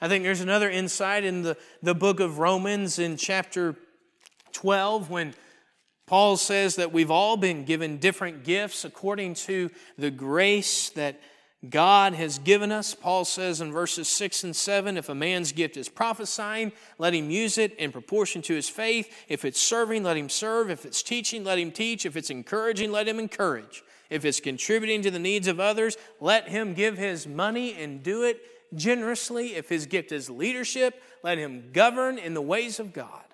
I 0.00 0.08
think 0.08 0.24
there's 0.24 0.40
another 0.40 0.68
insight 0.68 1.22
in 1.22 1.42
the, 1.42 1.56
the 1.82 1.94
book 1.94 2.18
of 2.18 2.38
Romans 2.38 2.98
in 2.98 3.16
chapter 3.16 3.76
12 4.52 5.10
when 5.10 5.34
Paul 6.10 6.36
says 6.36 6.74
that 6.74 6.90
we've 6.90 7.12
all 7.12 7.36
been 7.36 7.64
given 7.64 7.98
different 7.98 8.42
gifts 8.42 8.84
according 8.84 9.34
to 9.34 9.70
the 9.96 10.10
grace 10.10 10.88
that 10.90 11.20
God 11.68 12.14
has 12.14 12.40
given 12.40 12.72
us. 12.72 12.96
Paul 12.96 13.24
says 13.24 13.60
in 13.60 13.70
verses 13.70 14.08
6 14.08 14.42
and 14.42 14.56
7 14.56 14.96
if 14.96 15.08
a 15.08 15.14
man's 15.14 15.52
gift 15.52 15.76
is 15.76 15.88
prophesying, 15.88 16.72
let 16.98 17.14
him 17.14 17.30
use 17.30 17.58
it 17.58 17.74
in 17.76 17.92
proportion 17.92 18.42
to 18.42 18.56
his 18.56 18.68
faith. 18.68 19.08
If 19.28 19.44
it's 19.44 19.60
serving, 19.60 20.02
let 20.02 20.16
him 20.16 20.28
serve. 20.28 20.68
If 20.68 20.84
it's 20.84 21.04
teaching, 21.04 21.44
let 21.44 21.60
him 21.60 21.70
teach. 21.70 22.04
If 22.04 22.16
it's 22.16 22.30
encouraging, 22.30 22.90
let 22.90 23.06
him 23.06 23.20
encourage. 23.20 23.84
If 24.10 24.24
it's 24.24 24.40
contributing 24.40 25.02
to 25.02 25.12
the 25.12 25.20
needs 25.20 25.46
of 25.46 25.60
others, 25.60 25.96
let 26.18 26.48
him 26.48 26.74
give 26.74 26.98
his 26.98 27.28
money 27.28 27.74
and 27.74 28.02
do 28.02 28.24
it 28.24 28.42
generously. 28.74 29.54
If 29.54 29.68
his 29.68 29.86
gift 29.86 30.10
is 30.10 30.28
leadership, 30.28 31.00
let 31.22 31.38
him 31.38 31.70
govern 31.72 32.18
in 32.18 32.34
the 32.34 32.42
ways 32.42 32.80
of 32.80 32.92
God. 32.92 33.29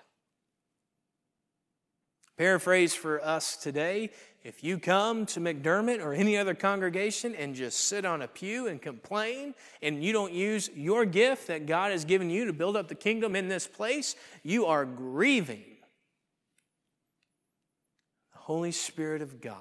Paraphrase 2.37 2.93
for 2.93 3.23
us 3.25 3.57
today 3.57 4.11
if 4.43 4.63
you 4.63 4.77
come 4.77 5.25
to 5.25 5.41
McDermott 5.41 6.01
or 6.01 6.13
any 6.13 6.37
other 6.37 6.53
congregation 6.53 7.35
and 7.35 7.53
just 7.53 7.81
sit 7.81 8.05
on 8.05 8.21
a 8.21 8.27
pew 8.27 8.67
and 8.67 8.81
complain, 8.81 9.53
and 9.81 10.01
you 10.01 10.13
don't 10.13 10.31
use 10.31 10.69
your 10.73 11.03
gift 11.03 11.47
that 11.47 11.65
God 11.65 11.91
has 11.91 12.05
given 12.05 12.29
you 12.29 12.45
to 12.45 12.53
build 12.53 12.77
up 12.77 12.87
the 12.87 12.95
kingdom 12.95 13.35
in 13.35 13.49
this 13.49 13.67
place, 13.67 14.15
you 14.43 14.67
are 14.67 14.85
grieving 14.85 15.65
the 18.31 18.39
Holy 18.39 18.71
Spirit 18.71 19.21
of 19.21 19.41
God. 19.41 19.57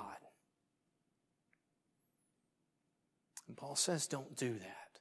And 3.49 3.56
Paul 3.56 3.75
says, 3.75 4.06
don't 4.06 4.37
do 4.37 4.52
that. 4.52 5.00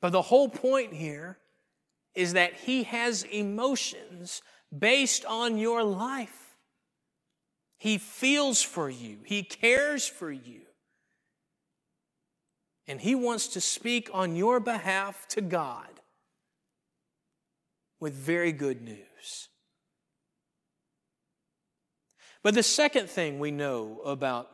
But 0.00 0.12
the 0.12 0.22
whole 0.22 0.48
point 0.48 0.94
here 0.94 1.36
is 2.14 2.32
that 2.34 2.54
he 2.54 2.84
has 2.84 3.24
emotions 3.24 4.40
based 4.76 5.24
on 5.24 5.58
your 5.58 5.82
life. 5.82 6.56
He 7.78 7.98
feels 7.98 8.62
for 8.62 8.88
you, 8.88 9.18
He 9.24 9.42
cares 9.42 10.06
for 10.06 10.30
you. 10.30 10.62
And 12.88 13.00
He 13.00 13.14
wants 13.14 13.48
to 13.48 13.60
speak 13.60 14.10
on 14.12 14.36
your 14.36 14.60
behalf 14.60 15.26
to 15.28 15.40
God 15.40 15.88
with 18.00 18.14
very 18.14 18.52
good 18.52 18.82
news. 18.82 19.48
But 22.42 22.54
the 22.54 22.62
second 22.64 23.08
thing 23.08 23.38
we 23.38 23.52
know 23.52 24.00
about 24.04 24.50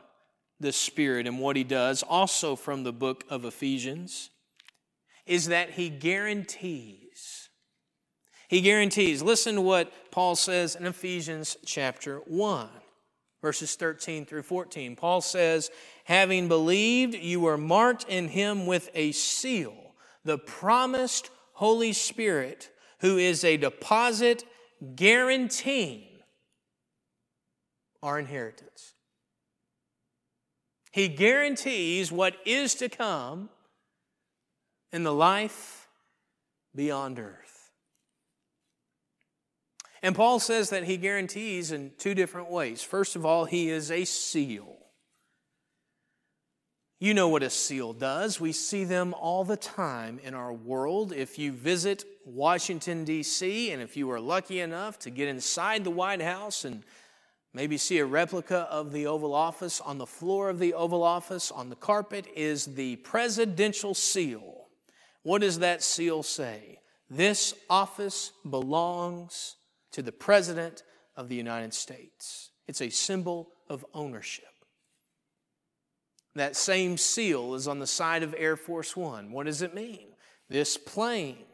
the 0.59 0.71
Spirit 0.71 1.25
and 1.25 1.39
what 1.39 1.55
He 1.55 1.63
does, 1.63 2.03
also 2.03 2.55
from 2.55 2.83
the 2.83 2.93
book 2.93 3.23
of 3.29 3.45
Ephesians, 3.45 4.29
is 5.25 5.47
that 5.47 5.71
He 5.71 5.89
guarantees 5.89 7.08
he 8.49 8.61
guarantees. 8.61 9.21
Listen 9.21 9.55
to 9.55 9.61
what 9.61 9.93
Paul 10.09 10.35
says 10.35 10.75
in 10.75 10.87
Ephesians 10.87 11.55
chapter 11.65 12.17
1, 12.25 12.67
verses 13.43 13.75
13 13.75 14.25
through 14.25 14.41
14. 14.41 14.95
Paul 14.95 15.21
says, 15.21 15.69
Having 16.05 16.47
believed, 16.47 17.13
you 17.13 17.41
were 17.41 17.59
marked 17.59 18.05
in 18.09 18.27
him 18.27 18.65
with 18.65 18.89
a 18.95 19.11
seal, 19.11 19.93
the 20.25 20.39
promised 20.39 21.29
Holy 21.53 21.93
Spirit, 21.93 22.71
who 23.01 23.19
is 23.19 23.43
a 23.43 23.55
deposit 23.55 24.43
guaranteeing 24.95 26.07
our 28.01 28.17
inheritance. 28.17 28.95
He 30.91 31.07
guarantees 31.07 32.11
what 32.11 32.35
is 32.47 32.73
to 32.75 32.89
come 32.89 33.49
in 34.91 35.03
the 35.03 35.13
life 35.13 35.87
beyond 36.73 37.19
earth. 37.19 37.58
And 40.01 40.15
Paul 40.15 40.39
says 40.39 40.69
that 40.69 40.85
he 40.85 40.97
guarantees 40.97 41.71
in 41.71 41.91
two 41.97 42.13
different 42.13 42.49
ways. 42.49 42.81
First 42.81 43.15
of 43.15 43.25
all, 43.25 43.45
he 43.45 43.69
is 43.69 43.91
a 43.91 44.05
seal. 44.05 44.77
You 47.01 47.13
know 47.13 47.29
what 47.29 47.43
a 47.43 47.49
seal 47.49 47.93
does. 47.93 48.41
We 48.41 48.51
see 48.51 48.83
them 48.83 49.13
all 49.13 49.45
the 49.45 49.55
time 49.55 50.19
in 50.21 50.33
our 50.33 50.51
world. 50.51 51.13
If 51.13 51.39
you 51.39 51.53
visit 51.53 52.03
Washington, 52.25 53.05
D.C., 53.05 53.71
and 53.71 53.81
if 53.81 53.95
you 53.95 54.11
are 54.11 54.19
lucky 54.19 54.59
enough 54.59 54.99
to 54.99 55.09
get 55.09 55.29
inside 55.29 55.85
the 55.85 55.91
White 55.91 56.21
House 56.21 56.65
and 56.65 56.83
maybe 57.53 57.77
see 57.77 57.99
a 57.99 58.05
replica 58.05 58.67
of 58.69 58.91
the 58.91 59.07
Oval 59.07 59.33
Office, 59.33 59.79
on 59.79 59.97
the 59.97 60.05
floor 60.05 60.49
of 60.49 60.59
the 60.59 60.73
Oval 60.73 61.03
Office, 61.03 61.51
on 61.51 61.69
the 61.69 61.75
carpet, 61.75 62.27
is 62.35 62.65
the 62.65 62.97
presidential 62.97 63.93
seal. 63.93 64.67
What 65.23 65.39
does 65.39 65.59
that 65.59 65.81
seal 65.81 66.21
say? 66.21 66.79
This 67.09 67.53
office 67.69 68.33
belongs 68.47 69.55
to 69.91 70.01
the 70.01 70.11
President 70.11 70.83
of 71.15 71.29
the 71.29 71.35
United 71.35 71.73
States. 71.73 72.51
It's 72.67 72.81
a 72.81 72.89
symbol 72.89 73.49
of 73.67 73.85
ownership. 73.93 74.45
That 76.35 76.55
same 76.55 76.97
seal 76.97 77.55
is 77.55 77.67
on 77.67 77.79
the 77.79 77.87
side 77.87 78.23
of 78.23 78.35
Air 78.37 78.55
Force 78.55 78.95
One. 78.95 79.31
What 79.31 79.47
does 79.47 79.61
it 79.61 79.73
mean? 79.73 80.09
This 80.47 80.77
plane 80.77 81.45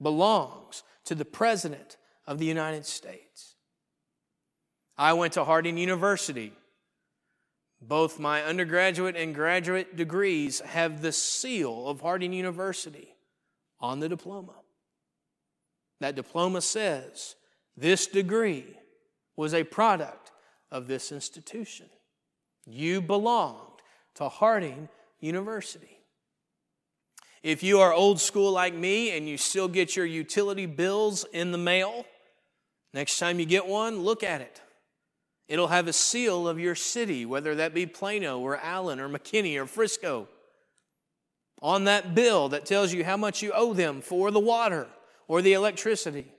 belongs 0.00 0.82
to 1.04 1.14
the 1.14 1.24
President 1.24 1.96
of 2.26 2.38
the 2.38 2.46
United 2.46 2.86
States. 2.86 3.56
I 4.96 5.12
went 5.14 5.32
to 5.34 5.44
Harding 5.44 5.78
University. 5.78 6.52
Both 7.82 8.20
my 8.20 8.42
undergraduate 8.44 9.16
and 9.16 9.34
graduate 9.34 9.96
degrees 9.96 10.60
have 10.60 11.00
the 11.00 11.12
seal 11.12 11.88
of 11.88 12.00
Harding 12.00 12.32
University 12.32 13.14
on 13.80 14.00
the 14.00 14.08
diploma. 14.08 14.54
That 16.00 16.14
diploma 16.14 16.60
says 16.60 17.34
this 17.80 18.06
degree 18.06 18.66
was 19.36 19.54
a 19.54 19.64
product 19.64 20.32
of 20.70 20.86
this 20.86 21.10
institution. 21.10 21.86
You 22.66 23.00
belonged 23.00 23.80
to 24.16 24.28
Harding 24.28 24.88
University. 25.18 25.98
If 27.42 27.62
you 27.62 27.80
are 27.80 27.92
old 27.92 28.20
school 28.20 28.52
like 28.52 28.74
me 28.74 29.16
and 29.16 29.26
you 29.26 29.38
still 29.38 29.66
get 29.66 29.96
your 29.96 30.04
utility 30.04 30.66
bills 30.66 31.24
in 31.32 31.52
the 31.52 31.58
mail, 31.58 32.04
next 32.92 33.18
time 33.18 33.40
you 33.40 33.46
get 33.46 33.66
one, 33.66 34.00
look 34.00 34.22
at 34.22 34.42
it. 34.42 34.60
It'll 35.48 35.68
have 35.68 35.88
a 35.88 35.92
seal 35.92 36.46
of 36.46 36.60
your 36.60 36.74
city, 36.74 37.24
whether 37.24 37.54
that 37.54 37.72
be 37.72 37.86
Plano 37.86 38.38
or 38.38 38.58
Allen 38.58 39.00
or 39.00 39.08
McKinney 39.08 39.58
or 39.58 39.66
Frisco. 39.66 40.28
On 41.62 41.84
that 41.84 42.14
bill 42.14 42.50
that 42.50 42.66
tells 42.66 42.92
you 42.92 43.04
how 43.04 43.16
much 43.16 43.42
you 43.42 43.52
owe 43.54 43.72
them 43.72 44.02
for 44.02 44.30
the 44.30 44.38
water 44.38 44.86
or 45.26 45.40
the 45.40 45.54
electricity. 45.54 46.30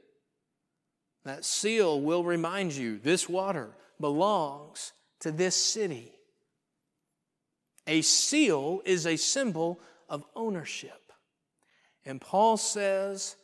That 1.24 1.46
seal 1.46 2.02
will 2.02 2.24
remind 2.24 2.74
you 2.74 2.98
this 2.98 3.30
water 3.30 3.76
belongs 4.00 4.94
to 5.20 5.32
this 5.32 5.56
city. 5.56 6.14
A 7.88 8.02
seal 8.02 8.82
is 8.86 9.06
a 9.06 9.18
symbol 9.18 9.80
of 10.10 10.24
ownership. 10.36 11.12
And 12.06 12.20
Paul 12.20 12.58
says 12.58 13.36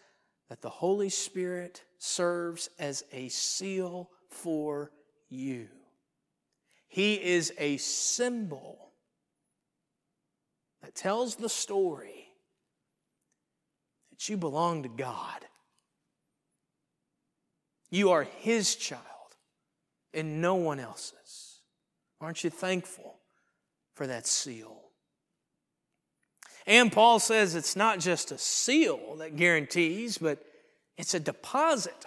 that 0.49 0.61
the 0.61 0.69
Holy 0.69 1.09
Spirit 1.09 1.83
serves 1.99 2.69
as 2.79 3.03
a 3.11 3.29
seal 3.29 4.09
for 4.29 4.91
you. 5.29 5.67
He 6.87 7.15
is 7.15 7.53
a 7.59 7.77
symbol 7.77 8.91
that 10.81 10.95
tells 10.95 11.35
the 11.35 11.49
story 11.49 12.29
that 14.09 14.29
you 14.29 14.37
belong 14.37 14.83
to 14.83 14.89
God. 14.89 15.45
You 17.89 18.11
are 18.11 18.23
His 18.23 18.75
child 18.75 19.03
and 20.13 20.41
no 20.41 20.55
one 20.55 20.79
else's. 20.79 21.61
Aren't 22.19 22.43
you 22.43 22.49
thankful 22.49 23.17
for 23.97 24.07
that 24.07 24.27
seal. 24.27 24.77
And 26.67 26.91
Paul 26.91 27.19
says 27.19 27.55
it's 27.55 27.75
not 27.75 27.99
just 27.99 28.31
a 28.31 28.37
seal 28.37 29.15
that 29.17 29.35
guarantees, 29.35 30.19
but 30.19 30.43
it's 30.97 31.15
a 31.15 31.19
deposit. 31.19 32.05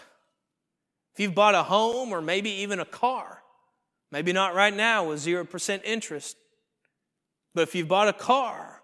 If 1.12 1.20
you've 1.20 1.34
bought 1.34 1.56
a 1.56 1.64
home 1.64 2.12
or 2.12 2.22
maybe 2.22 2.50
even 2.50 2.78
a 2.78 2.84
car, 2.84 3.42
maybe 4.12 4.32
not 4.32 4.54
right 4.54 4.74
now 4.74 5.08
with 5.08 5.18
0% 5.18 5.80
interest, 5.82 6.36
but 7.54 7.62
if 7.62 7.74
you've 7.74 7.88
bought 7.88 8.06
a 8.06 8.12
car, 8.12 8.82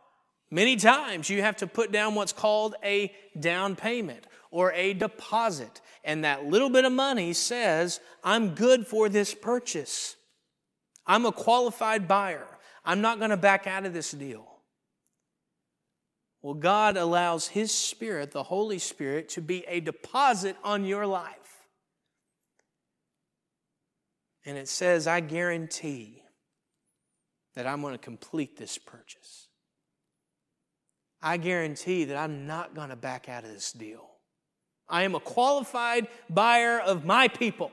many 0.51 0.75
times 0.75 1.31
you 1.31 1.43
have 1.43 1.59
to 1.59 1.69
put 1.69 1.93
down 1.93 2.17
what's 2.17 2.33
called 2.33 2.75
a 2.83 3.15
down 3.39 3.77
payment 3.77 4.27
or 4.57 4.73
a 4.73 4.95
deposit. 4.95 5.83
And 6.03 6.25
that 6.25 6.47
little 6.47 6.71
bit 6.71 6.87
of 6.87 6.93
money 6.93 7.35
says, 7.35 8.01
I'm 8.25 8.55
good 8.55 8.87
for 8.87 9.11
this 9.11 9.35
purchase. 9.35 10.17
I'm 11.07 11.27
a 11.27 11.33
qualified 11.33 12.09
buyer. 12.09 12.47
I'm 12.83 13.03
not 13.03 13.19
going 13.19 13.33
to 13.33 13.37
back 13.37 13.67
out 13.67 13.85
of 13.85 13.93
this 13.93 14.13
deal. 14.13 14.47
Well, 16.41 16.55
God 16.55 16.97
allows 16.97 17.49
His 17.49 17.71
Spirit, 17.71 18.31
the 18.31 18.45
Holy 18.45 18.79
Spirit, 18.79 19.29
to 19.31 19.43
be 19.43 19.63
a 19.69 19.81
deposit 19.81 20.57
on 20.65 20.87
your 20.87 21.07
life. 21.07 21.67
And 24.47 24.57
it 24.57 24.69
says, 24.69 25.07
I 25.07 25.21
guarantee 25.21 26.23
that 27.57 27.67
I'm 27.67 27.83
going 27.83 27.93
to 27.93 27.99
complete 27.99 28.57
this 28.57 28.79
purchase. 28.79 29.49
I 31.21 31.37
guarantee 31.37 32.07
that 32.07 32.17
I'm 32.17 32.47
not 32.47 32.75
going 32.75 32.89
to 32.89 32.97
back 32.97 33.29
out 33.29 33.45
of 33.45 33.51
this 33.53 33.73
deal. 33.73 34.16
I 34.89 35.03
am 35.03 35.15
a 35.15 35.21
qualified 35.21 36.09
buyer 36.31 36.81
of 36.81 37.05
my 37.05 37.29
people 37.29 37.73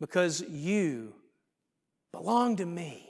because 0.00 0.42
you 0.42 1.14
belong 2.12 2.56
to 2.56 2.66
me. 2.66 3.02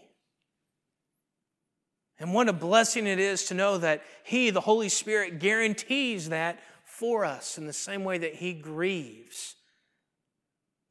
And 2.19 2.33
what 2.33 2.49
a 2.49 2.53
blessing 2.53 3.07
it 3.07 3.19
is 3.19 3.45
to 3.47 3.55
know 3.55 3.79
that 3.79 4.03
He, 4.25 4.51
the 4.51 4.61
Holy 4.61 4.89
Spirit, 4.89 5.39
guarantees 5.39 6.31
that 6.31 6.61
for 6.85 7.25
us 7.25 7.59
in 7.59 7.67
the 7.67 7.73
same 7.73 8.05
way 8.05 8.19
that 8.19 8.35
He 8.35 8.55
grieves 8.55 9.55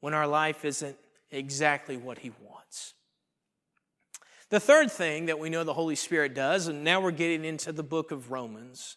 when 0.00 0.14
our 0.14 0.26
life 0.26 0.64
isn't 0.64 0.96
exactly 1.30 1.96
what 1.96 2.18
He 2.18 2.30
wants. 2.30 2.94
The 4.50 4.60
third 4.60 4.92
thing 4.92 5.26
that 5.26 5.40
we 5.40 5.50
know 5.50 5.64
the 5.64 5.74
Holy 5.74 5.96
Spirit 5.96 6.32
does, 6.32 6.68
and 6.68 6.84
now 6.84 7.00
we're 7.00 7.10
getting 7.10 7.44
into 7.44 7.72
the 7.72 7.82
book 7.82 8.12
of 8.12 8.30
Romans, 8.30 8.96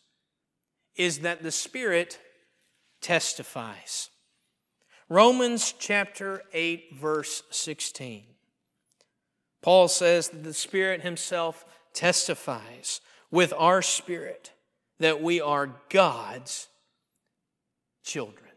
is 0.99 1.19
that 1.19 1.41
the 1.41 1.51
Spirit 1.51 2.19
testifies. 3.01 4.09
Romans 5.07 5.73
chapter 5.79 6.43
8, 6.53 6.97
verse 6.99 7.41
16. 7.51 8.25
Paul 9.62 9.88
says 9.88 10.27
that 10.27 10.43
the 10.43 10.53
Spirit 10.53 11.01
Himself 11.01 11.65
testifies 11.93 12.99
with 13.31 13.53
our 13.57 13.81
spirit 13.81 14.51
that 14.99 15.21
we 15.21 15.39
are 15.39 15.73
God's 15.89 16.67
children. 18.03 18.51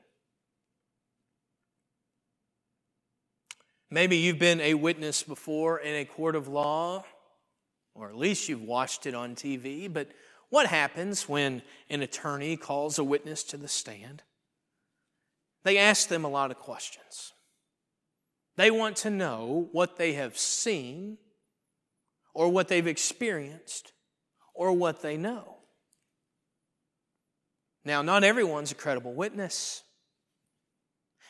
Maybe 3.88 4.16
you've 4.16 4.40
been 4.40 4.60
a 4.60 4.74
witness 4.74 5.22
before 5.22 5.78
in 5.78 5.94
a 5.94 6.04
court 6.04 6.34
of 6.34 6.48
law, 6.48 7.04
or 7.94 8.08
at 8.08 8.16
least 8.16 8.48
you've 8.48 8.62
watched 8.62 9.06
it 9.06 9.14
on 9.14 9.36
TV, 9.36 9.92
but 9.92 10.08
what 10.52 10.66
happens 10.66 11.26
when 11.30 11.62
an 11.88 12.02
attorney 12.02 12.58
calls 12.58 12.98
a 12.98 13.04
witness 13.04 13.42
to 13.42 13.56
the 13.56 13.68
stand? 13.68 14.22
They 15.64 15.78
ask 15.78 16.08
them 16.08 16.26
a 16.26 16.28
lot 16.28 16.50
of 16.50 16.58
questions. 16.58 17.32
They 18.56 18.70
want 18.70 18.96
to 18.98 19.08
know 19.08 19.70
what 19.72 19.96
they 19.96 20.12
have 20.12 20.36
seen 20.36 21.16
or 22.34 22.50
what 22.50 22.68
they've 22.68 22.86
experienced 22.86 23.94
or 24.52 24.74
what 24.74 25.00
they 25.00 25.16
know. 25.16 25.56
Now, 27.82 28.02
not 28.02 28.22
everyone's 28.22 28.72
a 28.72 28.74
credible 28.74 29.14
witness. 29.14 29.82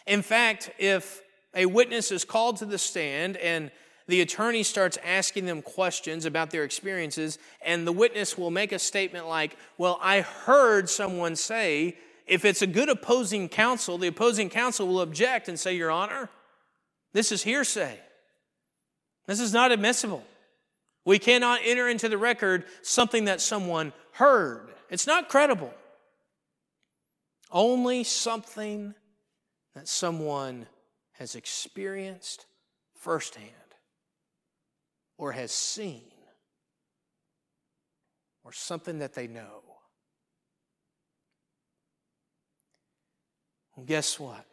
In 0.04 0.22
fact, 0.22 0.72
if 0.80 1.22
a 1.54 1.66
witness 1.66 2.10
is 2.10 2.24
called 2.24 2.56
to 2.56 2.66
the 2.66 2.76
stand 2.76 3.36
and 3.36 3.70
the 4.06 4.20
attorney 4.20 4.62
starts 4.62 4.98
asking 5.04 5.46
them 5.46 5.62
questions 5.62 6.24
about 6.24 6.50
their 6.50 6.64
experiences, 6.64 7.38
and 7.64 7.86
the 7.86 7.92
witness 7.92 8.36
will 8.36 8.50
make 8.50 8.72
a 8.72 8.78
statement 8.78 9.28
like, 9.28 9.56
Well, 9.78 9.98
I 10.02 10.20
heard 10.22 10.88
someone 10.88 11.36
say, 11.36 11.96
if 12.26 12.44
it's 12.44 12.62
a 12.62 12.66
good 12.66 12.88
opposing 12.88 13.48
counsel, 13.48 13.98
the 13.98 14.08
opposing 14.08 14.48
counsel 14.48 14.86
will 14.86 15.00
object 15.00 15.48
and 15.48 15.58
say, 15.58 15.74
Your 15.74 15.90
Honor, 15.90 16.28
this 17.12 17.32
is 17.32 17.42
hearsay. 17.42 17.98
This 19.26 19.40
is 19.40 19.52
not 19.52 19.70
admissible. 19.70 20.24
We 21.04 21.18
cannot 21.18 21.60
enter 21.64 21.88
into 21.88 22.08
the 22.08 22.18
record 22.18 22.64
something 22.82 23.26
that 23.26 23.40
someone 23.40 23.92
heard. 24.12 24.68
It's 24.88 25.06
not 25.06 25.28
credible. 25.28 25.72
Only 27.50 28.04
something 28.04 28.94
that 29.74 29.88
someone 29.88 30.66
has 31.12 31.34
experienced 31.34 32.46
firsthand 32.96 33.61
or 35.22 35.30
has 35.30 35.52
seen 35.52 36.02
or 38.42 38.50
something 38.50 38.98
that 38.98 39.14
they 39.14 39.28
know. 39.28 39.62
Well, 43.76 43.86
guess 43.86 44.18
what? 44.18 44.44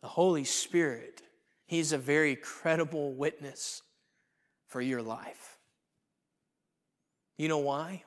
The 0.00 0.08
Holy 0.08 0.44
Spirit, 0.44 1.20
He's 1.66 1.92
a 1.92 1.98
very 1.98 2.34
credible 2.34 3.12
witness 3.12 3.82
for 4.68 4.80
your 4.80 5.02
life. 5.02 5.58
You 7.36 7.48
know 7.48 7.58
why? 7.58 8.04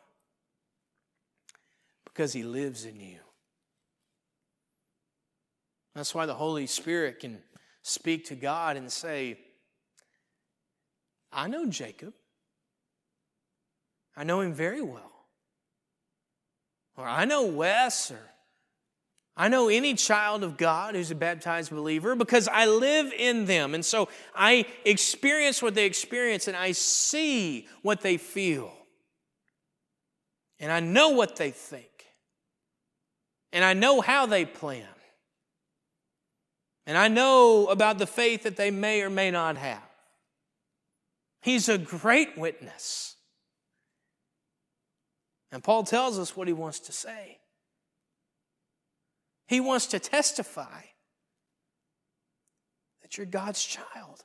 Because 2.06 2.34
He 2.34 2.42
lives 2.42 2.86
in 2.86 3.00
you. 3.00 3.20
That's 5.94 6.16
why 6.16 6.26
the 6.26 6.34
Holy 6.34 6.66
Spirit 6.66 7.20
can 7.20 7.38
speak 7.84 8.26
to 8.30 8.36
God 8.36 8.78
and 8.78 8.92
say, 8.92 9.38
I 11.34 11.48
know 11.48 11.66
Jacob. 11.66 12.14
I 14.16 14.24
know 14.24 14.42
him 14.42 14.54
very 14.54 14.82
well. 14.82 15.12
Or 16.96 17.08
I 17.08 17.26
know 17.26 17.46
Wes, 17.48 18.12
or 18.12 18.20
I 19.36 19.48
know 19.48 19.68
any 19.68 19.96
child 19.96 20.44
of 20.44 20.58
God 20.58 20.94
who's 20.94 21.10
a 21.10 21.16
baptized 21.16 21.72
believer 21.72 22.16
because 22.16 22.48
I 22.48 22.68
live 22.68 23.12
in 23.12 23.46
them. 23.46 23.74
And 23.74 23.84
so 23.84 24.10
I 24.36 24.66
experience 24.86 25.62
what 25.62 25.74
they 25.74 25.86
experience 25.86 26.48
and 26.48 26.56
I 26.56 26.74
see 26.74 27.68
what 27.82 28.02
they 28.02 28.18
feel. 28.18 28.72
And 30.60 30.72
I 30.72 30.80
know 30.82 31.10
what 31.10 31.36
they 31.36 31.50
think. 31.50 31.88
And 33.52 33.66
I 33.66 33.74
know 33.74 34.02
how 34.02 34.28
they 34.28 34.46
plan. 34.46 34.86
And 36.86 36.98
I 36.98 37.08
know 37.08 37.68
about 37.68 37.98
the 37.98 38.08
faith 38.08 38.44
that 38.44 38.56
they 38.56 38.70
may 38.70 39.02
or 39.02 39.10
may 39.10 39.32
not 39.32 39.58
have. 39.58 39.82
He's 41.44 41.68
a 41.68 41.78
great 41.78 42.38
witness. 42.38 43.18
And 45.52 45.62
Paul 45.62 45.84
tells 45.84 46.18
us 46.18 46.38
what 46.38 46.48
he 46.48 46.54
wants 46.54 46.80
to 46.80 46.94
say. 46.94 47.40
He 49.48 49.60
wants 49.60 49.88
to 49.88 50.00
testify 50.00 50.84
that 53.02 53.18
you're 53.18 53.26
God's 53.26 53.62
child. 53.62 54.24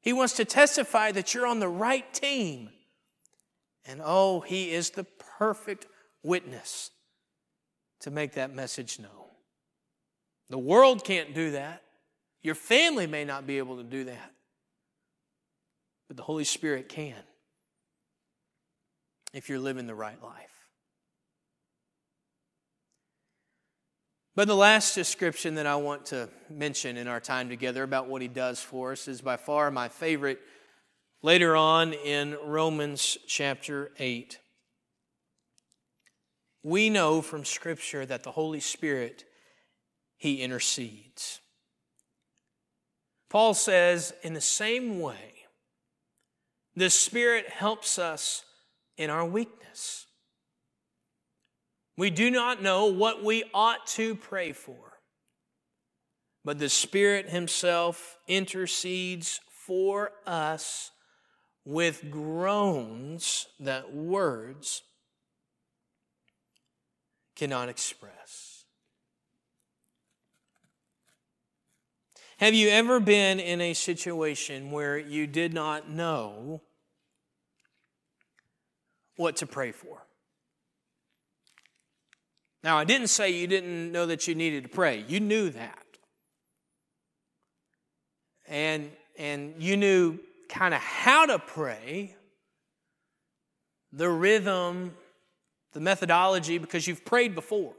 He 0.00 0.12
wants 0.12 0.34
to 0.34 0.44
testify 0.44 1.12
that 1.12 1.34
you're 1.34 1.46
on 1.46 1.60
the 1.60 1.68
right 1.68 2.12
team. 2.12 2.70
And 3.86 4.00
oh, 4.04 4.40
he 4.40 4.72
is 4.72 4.90
the 4.90 5.06
perfect 5.38 5.86
witness 6.24 6.90
to 8.00 8.10
make 8.10 8.32
that 8.32 8.52
message 8.52 8.98
known. 8.98 9.28
The 10.48 10.58
world 10.58 11.04
can't 11.04 11.32
do 11.32 11.52
that. 11.52 11.82
Your 12.42 12.56
family 12.56 13.06
may 13.06 13.24
not 13.24 13.46
be 13.46 13.58
able 13.58 13.76
to 13.76 13.84
do 13.84 14.02
that. 14.04 14.32
But 16.10 16.16
the 16.16 16.24
Holy 16.24 16.42
Spirit 16.42 16.88
can 16.88 17.22
if 19.32 19.48
you're 19.48 19.60
living 19.60 19.86
the 19.86 19.94
right 19.94 20.20
life. 20.20 20.66
But 24.34 24.48
the 24.48 24.56
last 24.56 24.96
description 24.96 25.54
that 25.54 25.66
I 25.66 25.76
want 25.76 26.06
to 26.06 26.28
mention 26.48 26.96
in 26.96 27.06
our 27.06 27.20
time 27.20 27.48
together 27.48 27.84
about 27.84 28.08
what 28.08 28.22
he 28.22 28.26
does 28.26 28.58
for 28.58 28.90
us 28.90 29.06
is 29.06 29.20
by 29.20 29.36
far 29.36 29.70
my 29.70 29.86
favorite 29.88 30.40
later 31.22 31.54
on 31.54 31.92
in 31.92 32.36
Romans 32.44 33.16
chapter 33.28 33.92
8. 33.96 34.36
We 36.64 36.90
know 36.90 37.22
from 37.22 37.44
Scripture 37.44 38.04
that 38.04 38.24
the 38.24 38.32
Holy 38.32 38.58
Spirit, 38.58 39.26
He 40.16 40.42
intercedes. 40.42 41.38
Paul 43.28 43.54
says, 43.54 44.12
in 44.24 44.34
the 44.34 44.40
same 44.40 44.98
way, 44.98 45.39
the 46.76 46.90
Spirit 46.90 47.48
helps 47.48 47.98
us 47.98 48.44
in 48.96 49.10
our 49.10 49.24
weakness. 49.24 50.06
We 51.96 52.10
do 52.10 52.30
not 52.30 52.62
know 52.62 52.86
what 52.86 53.22
we 53.22 53.44
ought 53.52 53.86
to 53.88 54.14
pray 54.14 54.52
for, 54.52 54.98
but 56.44 56.58
the 56.58 56.68
Spirit 56.68 57.28
Himself 57.28 58.16
intercedes 58.26 59.40
for 59.66 60.12
us 60.26 60.90
with 61.64 62.10
groans 62.10 63.46
that 63.58 63.94
words 63.94 64.82
cannot 67.36 67.68
express. 67.68 68.49
Have 72.40 72.54
you 72.54 72.70
ever 72.70 73.00
been 73.00 73.38
in 73.38 73.60
a 73.60 73.74
situation 73.74 74.70
where 74.70 74.96
you 74.96 75.26
did 75.26 75.52
not 75.52 75.90
know 75.90 76.62
what 79.16 79.36
to 79.36 79.46
pray 79.46 79.72
for? 79.72 80.06
Now, 82.64 82.78
I 82.78 82.84
didn't 82.84 83.08
say 83.08 83.28
you 83.28 83.46
didn't 83.46 83.92
know 83.92 84.06
that 84.06 84.26
you 84.26 84.34
needed 84.34 84.62
to 84.62 84.70
pray. 84.70 85.04
You 85.06 85.20
knew 85.20 85.50
that. 85.50 85.84
And, 88.48 88.90
and 89.18 89.56
you 89.58 89.76
knew 89.76 90.18
kind 90.48 90.72
of 90.72 90.80
how 90.80 91.26
to 91.26 91.38
pray, 91.38 92.16
the 93.92 94.08
rhythm, 94.08 94.94
the 95.74 95.80
methodology, 95.80 96.56
because 96.56 96.86
you've 96.86 97.04
prayed 97.04 97.34
before. 97.34 97.74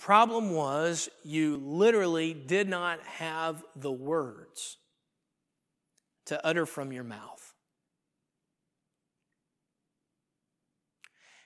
Problem 0.00 0.52
was 0.52 1.10
you 1.24 1.58
literally 1.58 2.32
did 2.32 2.70
not 2.70 3.00
have 3.02 3.62
the 3.76 3.92
words 3.92 4.78
to 6.24 6.44
utter 6.44 6.64
from 6.64 6.90
your 6.90 7.04
mouth. 7.04 7.54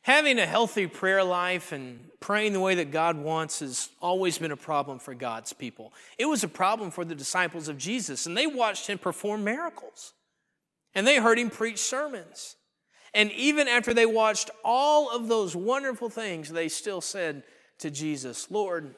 Having 0.03 0.39
a 0.39 0.47
healthy 0.47 0.87
prayer 0.87 1.25
life 1.25 1.73
and 1.73 1.99
praying 2.21 2.53
the 2.53 2.61
way 2.61 2.77
that 2.77 2.93
God 2.93 3.17
wants 3.17 3.59
has 3.59 3.89
always 4.01 4.39
been 4.39 4.53
a 4.53 4.57
problem 4.57 5.01
for 5.01 5.15
God's 5.15 5.53
people. 5.53 5.93
It 6.17 6.27
was 6.27 6.45
a 6.45 6.49
problem 6.49 6.93
for 6.93 7.05
the 7.05 7.15
disciples 7.17 7.67
of 7.67 7.77
Jesus, 7.77 8.25
and 8.25 8.37
they 8.37 8.47
watched 8.47 8.87
him 8.87 8.99
perform 8.99 9.43
miracles, 9.43 10.13
and 10.95 11.05
they 11.05 11.17
heard 11.17 11.41
him 11.41 11.51
preach 11.51 11.79
sermons. 11.79 12.55
And 13.15 13.33
even 13.33 13.67
after 13.67 13.93
they 13.93 14.07
watched 14.07 14.51
all 14.65 15.11
of 15.11 15.27
those 15.27 15.57
wonderful 15.57 16.09
things, 16.09 16.51
they 16.51 16.69
still 16.69 17.01
said 17.01 17.43
to 17.79 17.91
Jesus, 17.91 18.51
Lord, 18.51 18.95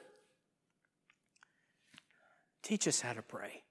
teach 2.63 2.87
us 2.87 3.01
how 3.01 3.13
to 3.13 3.23
pray. 3.23 3.63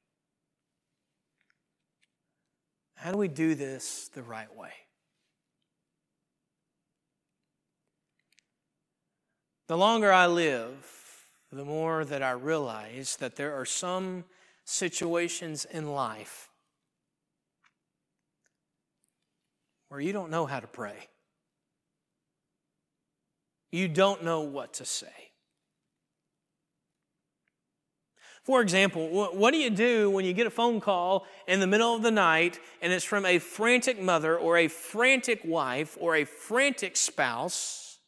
How 2.96 3.12
do 3.12 3.18
we 3.18 3.28
do 3.28 3.56
this 3.56 4.10
the 4.14 4.24
right 4.24 4.54
way? 4.56 4.72
The 9.68 9.78
longer 9.78 10.12
I 10.12 10.28
live, 10.28 10.74
the 11.52 11.66
more 11.66 12.06
that 12.06 12.22
I 12.22 12.32
realize 12.32 13.18
that 13.18 13.36
there 13.36 13.56
are 13.60 13.66
some 13.66 14.24
situations 14.64 15.66
in 15.66 15.92
life 15.92 16.50
where 19.90 20.00
you 20.00 20.14
don't 20.14 20.30
know 20.30 20.46
how 20.46 20.60
to 20.60 20.68
pray. 20.68 21.08
You 23.76 23.90
don't 23.90 24.24
know 24.24 24.40
what 24.40 24.76
to 24.76 24.86
say. 24.86 25.08
For 28.46 28.62
example, 28.62 29.10
what 29.10 29.52
do 29.52 29.58
you 29.58 29.70
do 29.70 30.10
when 30.10 30.24
you 30.24 30.32
get 30.32 30.48
a 30.48 30.50
phone 30.50 30.80
call 30.80 31.26
in 31.46 31.60
the 31.60 31.68
middle 31.68 31.94
of 31.94 32.02
the 32.02 32.10
night 32.10 32.58
and 32.82 32.94
it's 32.94 33.04
from 33.04 33.26
a 33.26 33.38
frantic 33.38 34.00
mother 34.02 34.38
or 34.38 34.58
a 34.58 34.70
frantic 34.70 35.42
wife 35.44 35.98
or 36.00 36.16
a 36.16 36.24
frantic 36.24 36.96
spouse? 36.96 38.00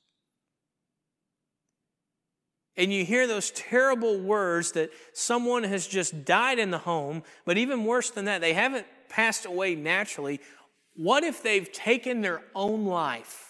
And 2.78 2.94
you 2.94 3.04
hear 3.04 3.28
those 3.28 3.52
terrible 3.52 4.18
words 4.18 4.72
that 4.72 4.92
someone 5.12 5.66
has 5.66 5.86
just 5.86 6.24
died 6.24 6.60
in 6.60 6.72
the 6.72 6.78
home, 6.78 7.24
but 7.44 7.58
even 7.58 7.84
worse 7.84 8.10
than 8.10 8.24
that, 8.24 8.40
they 8.40 8.54
haven't 8.54 8.86
passed 9.10 9.46
away 9.46 9.76
naturally. 9.76 10.40
What 10.96 11.26
if 11.26 11.44
they've 11.44 11.70
taken 11.70 12.22
their 12.22 12.42
own 12.56 12.86
life? 12.86 13.47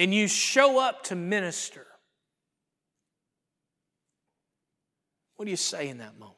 And 0.00 0.14
you 0.14 0.28
show 0.28 0.78
up 0.78 1.04
to 1.04 1.14
minister. 1.14 1.86
What 5.36 5.44
do 5.44 5.50
you 5.50 5.58
say 5.58 5.90
in 5.90 5.98
that 5.98 6.18
moment? 6.18 6.36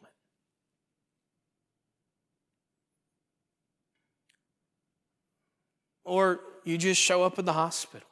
Or 6.02 6.40
you 6.64 6.76
just 6.76 7.00
show 7.00 7.22
up 7.22 7.38
at 7.38 7.44
the 7.44 7.52
hospital. 7.52 8.08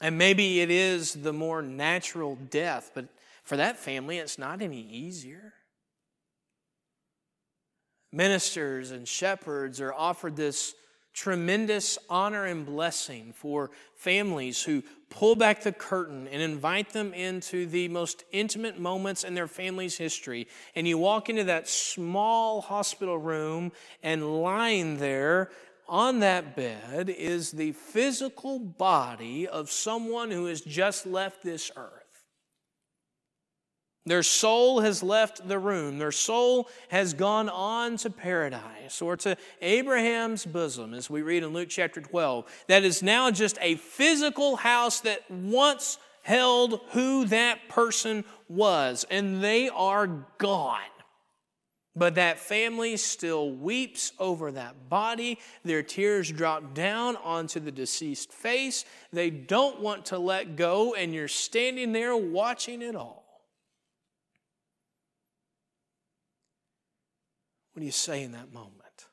And 0.00 0.16
maybe 0.16 0.60
it 0.60 0.70
is 0.70 1.14
the 1.14 1.32
more 1.32 1.60
natural 1.60 2.36
death, 2.36 2.92
but 2.94 3.06
for 3.42 3.56
that 3.56 3.76
family, 3.76 4.18
it's 4.18 4.38
not 4.38 4.62
any 4.62 4.80
easier. 4.80 5.54
Ministers 8.12 8.92
and 8.92 9.08
shepherds 9.08 9.80
are 9.80 9.92
offered 9.92 10.36
this 10.36 10.72
tremendous 11.12 11.98
honor 12.08 12.44
and 12.46 12.64
blessing 12.64 13.32
for 13.34 13.70
families 13.96 14.62
who 14.62 14.82
pull 15.10 15.34
back 15.34 15.62
the 15.62 15.72
curtain 15.72 16.28
and 16.28 16.40
invite 16.40 16.92
them 16.92 17.12
into 17.12 17.66
the 17.66 17.88
most 17.88 18.24
intimate 18.32 18.78
moments 18.78 19.24
in 19.24 19.34
their 19.34 19.48
family's 19.48 19.98
history. 19.98 20.46
And 20.74 20.86
you 20.86 20.98
walk 20.98 21.28
into 21.28 21.44
that 21.44 21.68
small 21.68 22.60
hospital 22.60 23.18
room 23.18 23.72
and 24.02 24.42
lying 24.42 24.98
there 24.98 25.50
on 25.88 26.20
that 26.20 26.54
bed 26.54 27.08
is 27.10 27.50
the 27.50 27.72
physical 27.72 28.60
body 28.60 29.48
of 29.48 29.70
someone 29.70 30.30
who 30.30 30.46
has 30.46 30.60
just 30.60 31.04
left 31.04 31.42
this 31.42 31.72
earth. 31.76 31.99
Their 34.06 34.22
soul 34.22 34.80
has 34.80 35.02
left 35.02 35.46
the 35.46 35.58
room. 35.58 35.98
Their 35.98 36.12
soul 36.12 36.68
has 36.88 37.12
gone 37.12 37.48
on 37.48 37.98
to 37.98 38.10
paradise 38.10 39.02
or 39.02 39.16
to 39.18 39.36
Abraham's 39.60 40.46
bosom, 40.46 40.94
as 40.94 41.10
we 41.10 41.20
read 41.22 41.42
in 41.42 41.52
Luke 41.52 41.68
chapter 41.68 42.00
12. 42.00 42.46
That 42.68 42.82
is 42.82 43.02
now 43.02 43.30
just 43.30 43.58
a 43.60 43.76
physical 43.76 44.56
house 44.56 45.00
that 45.00 45.30
once 45.30 45.98
held 46.22 46.80
who 46.92 47.26
that 47.26 47.68
person 47.68 48.24
was, 48.48 49.04
and 49.10 49.44
they 49.44 49.68
are 49.68 50.06
gone. 50.38 50.80
But 51.94 52.14
that 52.14 52.38
family 52.38 52.96
still 52.96 53.50
weeps 53.50 54.12
over 54.18 54.52
that 54.52 54.88
body. 54.88 55.38
Their 55.64 55.82
tears 55.82 56.30
drop 56.30 56.72
down 56.72 57.16
onto 57.16 57.60
the 57.60 57.72
deceased 57.72 58.32
face. 58.32 58.84
They 59.12 59.28
don't 59.28 59.80
want 59.80 60.06
to 60.06 60.18
let 60.18 60.56
go, 60.56 60.94
and 60.94 61.12
you're 61.12 61.28
standing 61.28 61.92
there 61.92 62.16
watching 62.16 62.80
it 62.80 62.94
all. 62.94 63.19
What 67.80 67.84
do 67.84 67.86
you 67.86 67.92
say 67.92 68.24
in 68.24 68.32
that 68.32 68.52
moment? 68.52 69.06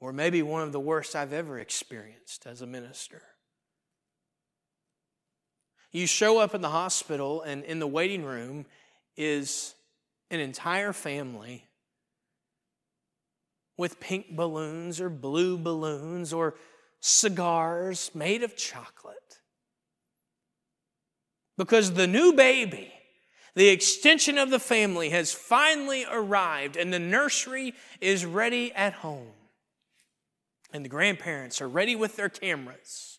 Or 0.00 0.12
maybe 0.12 0.42
one 0.42 0.64
of 0.64 0.72
the 0.72 0.80
worst 0.80 1.14
I've 1.14 1.32
ever 1.32 1.60
experienced 1.60 2.48
as 2.48 2.60
a 2.60 2.66
minister. 2.66 3.22
You 5.92 6.08
show 6.08 6.40
up 6.40 6.52
in 6.52 6.62
the 6.62 6.70
hospital, 6.70 7.42
and 7.42 7.62
in 7.62 7.78
the 7.78 7.86
waiting 7.86 8.24
room 8.24 8.66
is 9.16 9.76
an 10.32 10.40
entire 10.40 10.92
family 10.92 11.68
with 13.76 14.00
pink 14.00 14.34
balloons 14.34 15.00
or 15.00 15.10
blue 15.10 15.58
balloons 15.58 16.32
or 16.32 16.56
cigars 16.98 18.10
made 18.16 18.42
of 18.42 18.56
chocolate. 18.56 19.38
Because 21.56 21.92
the 21.92 22.08
new 22.08 22.32
baby, 22.32 22.92
the 23.54 23.68
extension 23.68 24.38
of 24.38 24.50
the 24.50 24.60
family, 24.60 25.10
has 25.10 25.32
finally 25.32 26.04
arrived, 26.10 26.76
and 26.76 26.92
the 26.92 26.98
nursery 26.98 27.74
is 28.00 28.24
ready 28.24 28.72
at 28.72 28.94
home. 28.94 29.32
And 30.72 30.84
the 30.84 30.88
grandparents 30.88 31.60
are 31.60 31.68
ready 31.68 31.96
with 31.96 32.16
their 32.16 32.28
cameras. 32.28 33.18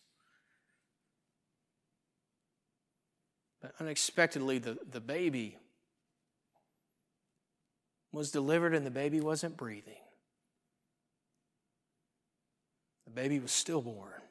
But 3.60 3.74
unexpectedly, 3.78 4.58
the, 4.58 4.78
the 4.90 5.00
baby 5.00 5.58
was 8.10 8.30
delivered 8.30 8.74
and 8.74 8.86
the 8.86 8.90
baby 8.90 9.20
wasn't 9.20 9.56
breathing. 9.56 9.94
The 13.04 13.12
baby 13.12 13.38
was 13.38 13.52
stillborn. 13.52 14.21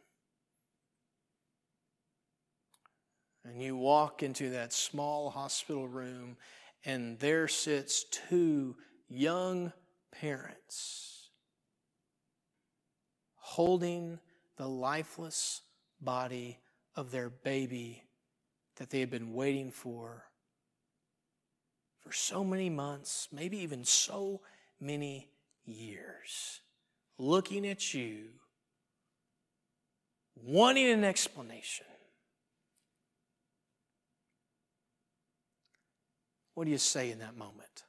And 3.51 3.61
you 3.61 3.75
walk 3.75 4.23
into 4.23 4.51
that 4.51 4.71
small 4.71 5.29
hospital 5.29 5.85
room, 5.85 6.37
and 6.85 7.19
there 7.19 7.49
sits 7.49 8.05
two 8.05 8.77
young 9.09 9.73
parents 10.09 11.27
holding 13.35 14.19
the 14.55 14.69
lifeless 14.69 15.63
body 15.99 16.59
of 16.95 17.11
their 17.11 17.29
baby 17.29 18.05
that 18.77 18.89
they 18.89 19.01
had 19.01 19.09
been 19.09 19.33
waiting 19.33 19.69
for 19.69 20.23
for 21.99 22.13
so 22.13 22.45
many 22.45 22.69
months, 22.69 23.27
maybe 23.33 23.57
even 23.57 23.83
so 23.83 24.39
many 24.79 25.27
years, 25.65 26.61
looking 27.17 27.67
at 27.67 27.93
you, 27.93 28.29
wanting 30.41 30.89
an 30.89 31.03
explanation. 31.03 31.85
What 36.61 36.65
do 36.65 36.71
you 36.71 36.77
say 36.77 37.09
in 37.09 37.17
that 37.17 37.35
moment? 37.35 37.85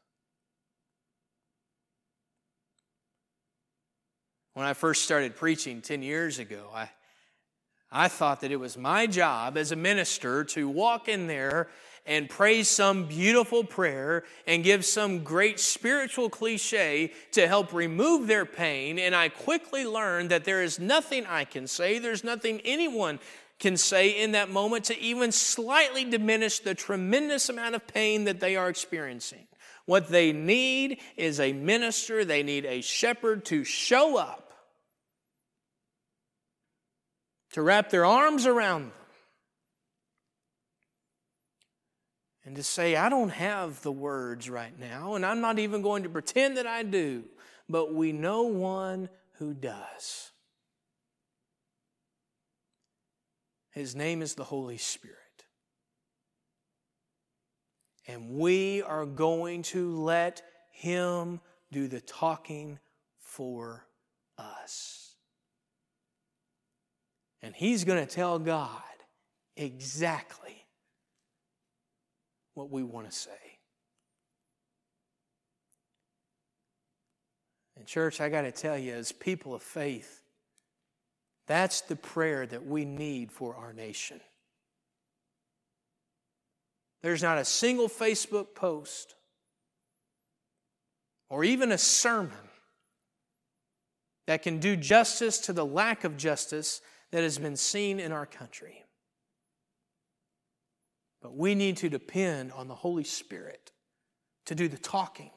When 4.55 4.65
I 4.65 4.73
first 4.73 5.05
started 5.05 5.37
preaching 5.37 5.83
10 5.83 6.03
years 6.03 6.39
ago, 6.39 6.71
I 6.75 6.89
I 7.95 8.09
thought 8.09 8.41
that 8.41 8.51
it 8.51 8.57
was 8.57 8.79
my 8.79 9.07
job 9.07 9.59
as 9.59 9.71
a 9.71 9.77
minister 9.77 10.45
to 10.45 10.67
walk 10.67 11.09
in 11.09 11.27
there 11.27 11.69
and 12.07 12.29
pray 12.29 12.63
some 12.63 13.05
beautiful 13.05 13.63
prayer 13.63 14.25
and 14.47 14.65
give 14.65 14.87
some 14.87 15.23
great 15.23 15.61
spiritual 15.61 16.31
cliche 16.31 17.13
to 17.33 17.47
help 17.47 17.75
remove 17.75 18.27
their 18.27 18.47
pain. 18.47 18.99
And 18.99 19.15
I 19.15 19.29
quickly 19.29 19.85
learned 19.85 20.31
that 20.31 20.45
there 20.45 20.63
is 20.63 20.81
nothing 20.81 21.27
I 21.27 21.45
can 21.45 21.67
say, 21.67 21.99
there's 21.99 22.25
nothing 22.25 22.63
anyone 22.65 23.21
can 23.63 23.77
say 23.77 24.23
in 24.23 24.33
that 24.33 24.51
moment 24.51 24.87
to 24.87 25.01
even 25.01 25.31
slightly 25.31 26.05
diminish 26.05 26.59
the 26.59 26.75
tremendous 26.75 27.49
amount 27.49 27.77
of 27.77 27.87
pain 27.87 28.25
that 28.25 28.41
they 28.41 28.57
are 28.57 28.69
experiencing. 28.69 29.47
What 29.87 30.09
they 30.09 30.33
need 30.33 30.99
is 31.17 31.39
a 31.39 31.53
minister, 31.53 32.25
they 32.25 32.43
need 32.43 32.67
a 32.67 32.81
shepherd 32.81 33.45
to 33.47 33.63
show 33.63 34.19
up 34.19 34.53
to 37.53 37.63
wrap 37.63 37.91
their 37.91 38.05
arms 38.05 38.47
around 38.47 38.83
them 38.83 38.93
and 42.45 42.57
to 42.57 42.63
say, 42.65 42.97
I 42.97 43.09
don't 43.09 43.29
have 43.29 43.81
the 43.83 43.93
words 43.93 44.51
right 44.51 44.77
now, 44.77 45.15
and 45.15 45.25
I'm 45.25 45.41
not 45.41 45.61
even 45.61 45.83
going 45.83 46.03
to 46.03 46.09
pretend 46.09 46.57
that 46.57 46.67
I 46.67 46.83
do, 46.83 47.25
but 47.69 47.95
we 47.95 48.11
know 48.11 48.43
one 48.43 49.09
who 49.35 49.55
does. 49.55 50.32
His 53.73 53.97
name 53.97 54.23
is 54.23 54.35
the 54.35 54.45
Holy 54.45 54.79
Spirit. 54.79 55.17
And 58.07 58.31
we 58.31 58.83
are 58.83 59.07
going 59.07 59.63
to 59.63 59.97
let 59.97 60.43
Him 60.71 61.41
do 61.71 61.89
the 61.89 62.01
talking 62.01 62.79
for 63.19 63.87
us. 64.39 65.17
And 67.43 67.55
he's 67.55 67.85
going 67.85 68.05
to 68.05 68.13
tell 68.13 68.39
God 68.39 68.83
exactly 69.57 70.67
what 72.55 72.71
we 72.71 72.83
want 72.83 73.11
to 73.11 73.17
say. 73.17 73.31
And, 77.77 77.87
church, 77.87 78.21
I 78.21 78.29
got 78.29 78.43
to 78.43 78.53
tell 78.53 78.79
you, 78.79 78.93
as 78.93 79.11
people 79.11 79.55
of 79.55 79.63
faith, 79.63 80.22
that's 81.47 81.81
the 81.83 81.97
prayer 81.97 82.47
that 82.47 82.67
we 82.67 82.85
need 82.85 83.33
for 83.33 83.57
our 83.57 83.73
nation. 83.73 84.21
There's 87.03 87.23
not 87.23 87.39
a 87.39 87.45
single 87.45 87.89
Facebook 87.89 88.55
post 88.55 89.15
or 91.29 91.45
even 91.45 91.73
a 91.73 91.79
sermon 91.79 92.37
that 94.27 94.43
can 94.43 94.59
do 94.59 94.77
justice 94.77 95.39
to 95.39 95.53
the 95.53 95.67
lack 95.67 96.05
of 96.05 96.17
justice 96.17 96.81
that 97.11 97.23
has 97.23 97.39
been 97.39 97.57
seen 97.57 97.99
in 97.99 98.13
our 98.13 98.27
country. 98.27 98.85
But 101.21 101.37
we 101.37 101.55
need 101.55 101.77
to 101.79 101.89
depend 101.89 102.53
on 102.53 102.69
the 102.69 102.75
Holy 102.75 103.05
Spirit 103.05 103.73
to 104.47 104.55
do 104.55 104.69
the 104.69 104.79
talking 104.79 105.31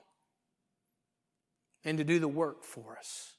and 1.83 1.97
to 1.97 2.03
do 2.03 2.19
the 2.19 2.27
work 2.27 2.63
for 2.63 2.97
us. 2.97 3.34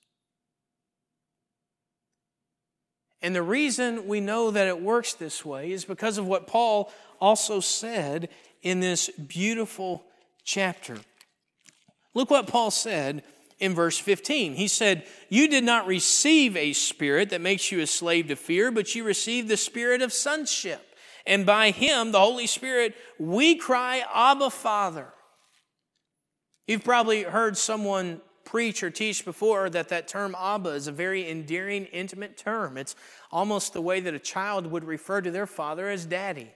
And 3.23 3.35
the 3.35 3.43
reason 3.43 4.07
we 4.07 4.21
know 4.21 4.51
that 4.51 4.69
it 4.69 4.81
works 4.81 5.15
this 5.15 5.45
way 5.45 5.73
is 5.73 5.85
because 5.85 6.19
of 6.19 6.27
what 6.27 6.47
Paul 6.47 6.93
also 7.21 7.61
said 7.61 8.29
in 8.63 8.81
this 8.81 9.09
beautiful 9.11 10.05
chapter. 10.45 10.99
Look 12.15 12.31
what 12.31 12.47
Paul 12.47 12.71
said 12.71 13.23
in 13.59 13.75
verse 13.75 13.99
15. 13.99 14.55
He 14.55 14.69
said, 14.69 15.07
You 15.29 15.49
did 15.49 15.65
not 15.65 15.87
receive 15.87 16.57
a 16.57 16.73
spirit 16.73 17.31
that 17.31 17.41
makes 17.41 17.73
you 17.73 17.81
a 17.81 17.87
slave 17.87 18.29
to 18.29 18.37
fear, 18.37 18.71
but 18.71 18.95
you 18.95 19.05
received 19.05 19.49
the 19.49 19.57
spirit 19.57 20.03
of 20.03 20.13
sonship. 20.13 20.83
And 21.27 21.45
by 21.45 21.71
him, 21.71 22.13
the 22.13 22.21
Holy 22.21 22.47
Spirit, 22.47 22.95
we 23.19 23.57
cry, 23.57 24.05
Abba, 24.15 24.51
Father. 24.51 25.09
You've 26.67 26.85
probably 26.85 27.23
heard 27.23 27.57
someone 27.57 28.21
preach 28.47 28.83
or 28.83 28.91
teach 28.91 29.25
before 29.25 29.69
that 29.69 29.91
that 29.91 30.09
term 30.09 30.35
Abba 30.39 30.71
is 30.71 30.87
a 30.87 30.93
very 30.93 31.29
endearing, 31.29 31.85
intimate 31.87 32.39
term. 32.39 32.79
It's 32.79 32.97
almost 33.31 33.75
the 33.75 33.83
way 33.83 34.01
that 34.01 34.15
a 34.15 34.19
child 34.19 34.67
would 34.69 34.85
refer 34.85 35.21
to 35.21 35.31
their 35.31 35.47
father 35.47 35.91
as 35.91 36.07
daddy. 36.07 36.51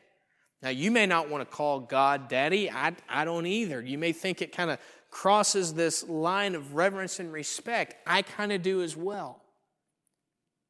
Now, 0.62 0.70
you 0.70 0.90
may 0.90 1.06
not 1.06 1.28
want 1.28 1.42
to 1.42 1.56
call 1.56 1.80
God 1.80 2.28
daddy. 2.28 2.70
I, 2.70 2.94
I 3.08 3.24
don't 3.24 3.46
either. 3.46 3.82
You 3.82 3.98
may 3.98 4.12
think 4.12 4.40
it 4.40 4.52
kind 4.52 4.70
of 4.70 4.78
crosses 5.10 5.74
this 5.74 6.08
line 6.08 6.54
of 6.54 6.74
reverence 6.74 7.18
and 7.18 7.32
respect. 7.32 7.96
I 8.06 8.22
kind 8.22 8.52
of 8.52 8.62
do 8.62 8.82
as 8.82 8.96
well. 8.96 9.42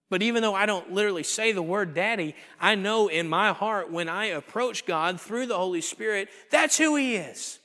But 0.09 0.23
even 0.23 0.43
though 0.43 0.55
I 0.55 0.67
don't 0.67 0.93
literally 0.93 1.23
say 1.23 1.53
the 1.53 1.63
word 1.63 1.95
daddy, 1.95 2.35
I 2.61 2.75
know 2.75 3.09
in 3.09 3.29
my 3.29 3.53
heart 3.53 3.93
when 3.93 4.09
I 4.09 4.27
approach 4.27 4.87
God 4.87 5.21
through 5.21 5.47
the 5.47 5.57
Holy 5.57 5.81
Spirit, 5.81 6.29
that's 6.51 6.79
who 6.79 6.97
He 6.97 7.17
is. 7.17 7.59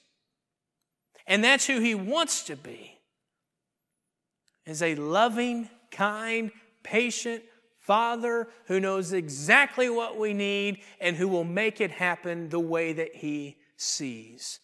And 1.25 1.43
that's 1.43 1.65
who 1.65 1.79
He 1.79 1.95
wants 1.95 2.43
to 2.43 2.55
be. 2.55 2.94
Is 4.65 4.81
a 4.81 4.95
loving, 4.95 5.69
kind, 5.91 6.51
patient 6.83 7.43
Father 7.79 8.47
who 8.65 8.79
knows 8.79 9.13
exactly 9.13 9.91
what 9.91 10.17
we 10.17 10.33
need 10.33 10.79
and 10.99 11.15
who 11.15 11.27
will 11.27 11.43
make 11.43 11.79
it 11.79 11.91
happen 11.91 12.49
the 12.49 12.59
way 12.59 12.93
that 12.93 13.15
He 13.15 13.57
sees 13.77 14.59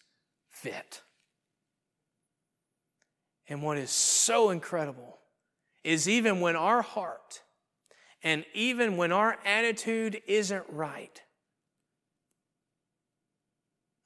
fit. 0.50 1.02
And 3.48 3.62
what 3.62 3.78
is 3.78 3.90
so 3.90 4.50
incredible 4.50 5.18
is 5.84 6.08
even 6.08 6.40
when 6.40 6.56
our 6.56 6.82
heart 6.82 7.42
and 8.24 8.44
even 8.54 8.96
when 8.96 9.12
our 9.12 9.38
attitude 9.44 10.20
isn't 10.26 10.64
right, 10.68 11.22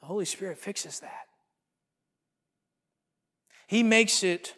the 0.01 0.07
Holy 0.07 0.25
Spirit 0.25 0.59
fixes 0.59 1.01
that. 1.01 1.27
He 3.67 3.83
makes 3.83 4.23
it 4.23 4.55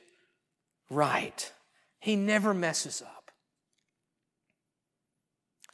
right. 0.90 1.53
He 1.98 2.16
never 2.16 2.55
messes 2.55 3.03
up. 3.03 3.31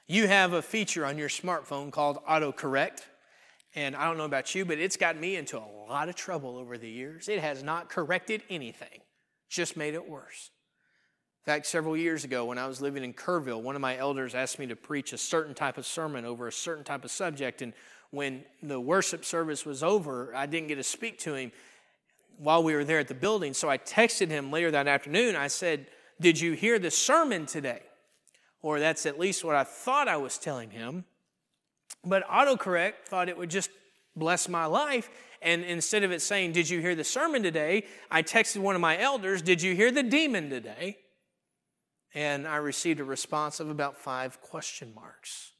You 0.06 0.26
have 0.26 0.52
a 0.52 0.62
feature 0.62 1.06
on 1.06 1.18
your 1.18 1.28
smartphone 1.28 1.90
called 1.90 2.18
autocorrect. 2.28 3.02
And 3.74 3.96
I 3.96 4.04
don't 4.04 4.18
know 4.18 4.24
about 4.24 4.54
you, 4.54 4.64
but 4.64 4.78
it's 4.78 4.96
got 4.96 5.18
me 5.18 5.36
into 5.36 5.58
a 5.58 5.66
lot 5.88 6.08
of 6.08 6.14
trouble 6.14 6.56
over 6.56 6.78
the 6.78 6.88
years. 6.88 7.28
It 7.28 7.40
has 7.40 7.62
not 7.62 7.88
corrected 7.88 8.42
anything, 8.48 9.00
just 9.48 9.76
made 9.76 9.94
it 9.94 10.08
worse. 10.08 10.50
In 11.44 11.52
fact, 11.52 11.66
several 11.66 11.96
years 11.96 12.24
ago, 12.24 12.44
when 12.44 12.56
I 12.56 12.66
was 12.66 12.80
living 12.80 13.04
in 13.04 13.12
Kerrville, 13.12 13.60
one 13.60 13.74
of 13.74 13.82
my 13.82 13.98
elders 13.98 14.34
asked 14.34 14.58
me 14.58 14.66
to 14.66 14.76
preach 14.76 15.12
a 15.12 15.18
certain 15.18 15.54
type 15.54 15.76
of 15.76 15.84
sermon 15.84 16.24
over 16.24 16.46
a 16.46 16.52
certain 16.52 16.84
type 16.84 17.04
of 17.04 17.10
subject. 17.10 17.60
And 17.60 17.74
when 18.10 18.44
the 18.62 18.80
worship 18.80 19.24
service 19.24 19.66
was 19.66 19.82
over, 19.82 20.34
I 20.34 20.46
didn't 20.46 20.68
get 20.68 20.76
to 20.76 20.84
speak 20.84 21.18
to 21.20 21.34
him 21.34 21.52
while 22.38 22.62
we 22.62 22.74
were 22.74 22.84
there 22.84 22.98
at 22.98 23.08
the 23.08 23.14
building. 23.14 23.54
So 23.54 23.68
I 23.68 23.78
texted 23.78 24.28
him 24.28 24.50
later 24.50 24.70
that 24.70 24.88
afternoon. 24.88 25.36
I 25.36 25.48
said, 25.48 25.86
Did 26.20 26.40
you 26.40 26.52
hear 26.52 26.78
the 26.78 26.90
sermon 26.90 27.46
today? 27.46 27.82
Or 28.62 28.80
that's 28.80 29.06
at 29.06 29.18
least 29.18 29.44
what 29.44 29.56
I 29.56 29.64
thought 29.64 30.08
I 30.08 30.16
was 30.16 30.38
telling 30.38 30.70
him. 30.70 31.04
But 32.04 32.26
autocorrect 32.28 33.06
thought 33.06 33.28
it 33.28 33.36
would 33.36 33.50
just 33.50 33.70
bless 34.16 34.48
my 34.48 34.66
life. 34.66 35.10
And 35.42 35.62
instead 35.64 36.02
of 36.02 36.12
it 36.12 36.22
saying, 36.22 36.52
Did 36.52 36.68
you 36.68 36.80
hear 36.80 36.94
the 36.94 37.04
sermon 37.04 37.42
today? 37.42 37.84
I 38.10 38.22
texted 38.22 38.58
one 38.58 38.74
of 38.74 38.80
my 38.80 38.98
elders, 38.98 39.42
Did 39.42 39.62
you 39.62 39.74
hear 39.74 39.90
the 39.90 40.02
demon 40.02 40.50
today? 40.50 40.98
And 42.14 42.46
I 42.46 42.56
received 42.56 43.00
a 43.00 43.04
response 43.04 43.58
of 43.60 43.68
about 43.68 43.98
five 43.98 44.40
question 44.40 44.92
marks. 44.94 45.52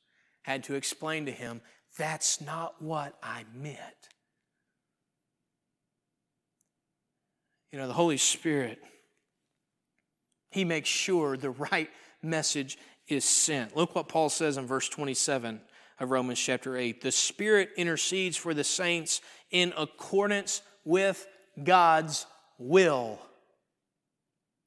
Had 0.42 0.64
to 0.64 0.74
explain 0.74 1.26
to 1.26 1.32
him, 1.32 1.60
That's 1.98 2.40
not 2.40 2.80
what 2.80 3.18
I 3.22 3.44
meant. 3.54 4.08
You 7.74 7.80
know, 7.80 7.88
the 7.88 7.92
Holy 7.92 8.18
Spirit, 8.18 8.78
He 10.52 10.64
makes 10.64 10.88
sure 10.88 11.36
the 11.36 11.50
right 11.50 11.90
message 12.22 12.78
is 13.08 13.24
sent. 13.24 13.76
Look 13.76 13.96
what 13.96 14.06
Paul 14.06 14.28
says 14.28 14.58
in 14.58 14.64
verse 14.64 14.88
27 14.88 15.60
of 15.98 16.10
Romans 16.12 16.38
chapter 16.38 16.76
8. 16.76 17.00
The 17.00 17.10
Spirit 17.10 17.70
intercedes 17.76 18.36
for 18.36 18.54
the 18.54 18.62
saints 18.62 19.20
in 19.50 19.72
accordance 19.76 20.62
with 20.84 21.26
God's 21.64 22.26
will. 22.58 23.18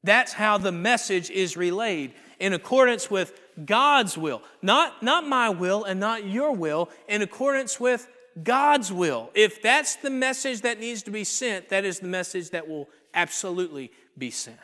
That's 0.03 0.33
how 0.33 0.57
the 0.57 0.73
message 0.73 1.29
is 1.29 1.55
relayed 1.55 2.13
in 2.41 2.51
accordance 2.51 3.09
with 3.09 3.39
God's 3.65 4.17
will. 4.17 4.41
Not, 4.61 5.01
not 5.01 5.25
my 5.25 5.47
will 5.47 5.85
and 5.85 6.01
not 6.01 6.25
your 6.25 6.51
will, 6.51 6.89
in 7.07 7.21
accordance 7.21 7.79
with 7.79 8.05
God's 8.43 8.91
will. 8.91 9.31
If 9.33 9.61
that's 9.61 9.95
the 9.95 10.09
message 10.09 10.61
that 10.61 10.79
needs 10.79 11.03
to 11.03 11.11
be 11.11 11.23
sent, 11.23 11.69
that 11.69 11.85
is 11.85 11.99
the 11.99 12.07
message 12.07 12.49
that 12.49 12.67
will 12.67 12.89
absolutely 13.13 13.91
be 14.17 14.31
sent. 14.31 14.57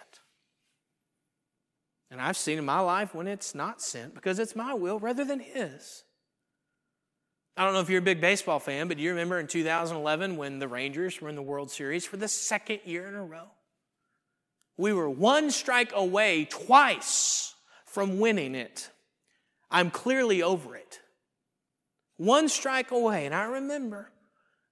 And 2.11 2.21
I've 2.21 2.37
seen 2.37 2.59
in 2.59 2.65
my 2.65 2.79
life 2.79 3.15
when 3.15 3.27
it's 3.27 3.55
not 3.55 3.81
sent 3.81 4.13
because 4.13 4.37
it's 4.37 4.55
my 4.55 4.73
will 4.73 4.99
rather 4.99 5.25
than 5.25 5.39
His. 5.39 6.03
I 7.57 7.65
don't 7.65 7.73
know 7.73 7.81
if 7.81 7.89
you're 7.89 7.99
a 7.99 8.03
big 8.03 8.21
baseball 8.21 8.59
fan, 8.59 8.87
but 8.87 8.97
do 8.97 9.03
you 9.03 9.11
remember 9.11 9.39
in 9.39 9.47
2011 9.47 10.37
when 10.37 10.59
the 10.59 10.67
Rangers 10.67 11.21
were 11.21 11.29
in 11.29 11.35
the 11.35 11.41
World 11.41 11.69
Series 11.69 12.05
for 12.05 12.17
the 12.17 12.27
second 12.27 12.79
year 12.85 13.07
in 13.07 13.15
a 13.15 13.23
row? 13.23 13.47
We 14.77 14.93
were 14.93 15.09
one 15.09 15.51
strike 15.51 15.91
away 15.93 16.45
twice 16.45 17.53
from 17.85 18.19
winning 18.19 18.55
it. 18.55 18.89
I'm 19.69 19.91
clearly 19.91 20.41
over 20.41 20.75
it. 20.75 20.99
One 22.17 22.47
strike 22.47 22.91
away. 22.91 23.25
And 23.25 23.35
I 23.35 23.45
remember, 23.45 24.11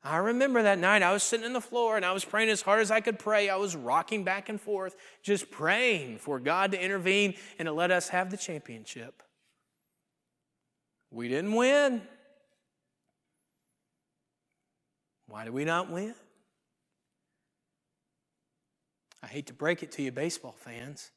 I 0.03 0.17
remember 0.17 0.63
that 0.63 0.79
night 0.79 1.03
I 1.03 1.13
was 1.13 1.21
sitting 1.21 1.45
on 1.45 1.53
the 1.53 1.61
floor 1.61 1.95
and 1.95 2.03
I 2.03 2.11
was 2.11 2.25
praying 2.25 2.49
as 2.49 2.61
hard 2.61 2.81
as 2.81 2.89
I 2.89 3.01
could 3.01 3.19
pray. 3.19 3.49
I 3.49 3.55
was 3.57 3.75
rocking 3.75 4.23
back 4.23 4.49
and 4.49 4.59
forth, 4.59 4.95
just 5.21 5.51
praying 5.51 6.17
for 6.17 6.39
God 6.39 6.71
to 6.71 6.83
intervene 6.83 7.35
and 7.59 7.67
to 7.67 7.71
let 7.71 7.91
us 7.91 8.09
have 8.09 8.31
the 8.31 8.37
championship. 8.37 9.21
We 11.11 11.27
didn't 11.27 11.53
win. 11.53 12.01
Why 15.27 15.43
did 15.43 15.53
we 15.53 15.65
not 15.65 15.91
win? 15.91 16.15
I 19.21 19.27
hate 19.27 19.47
to 19.47 19.53
break 19.53 19.83
it 19.83 19.91
to 19.93 20.01
you, 20.01 20.11
baseball 20.11 20.55
fans. 20.57 21.11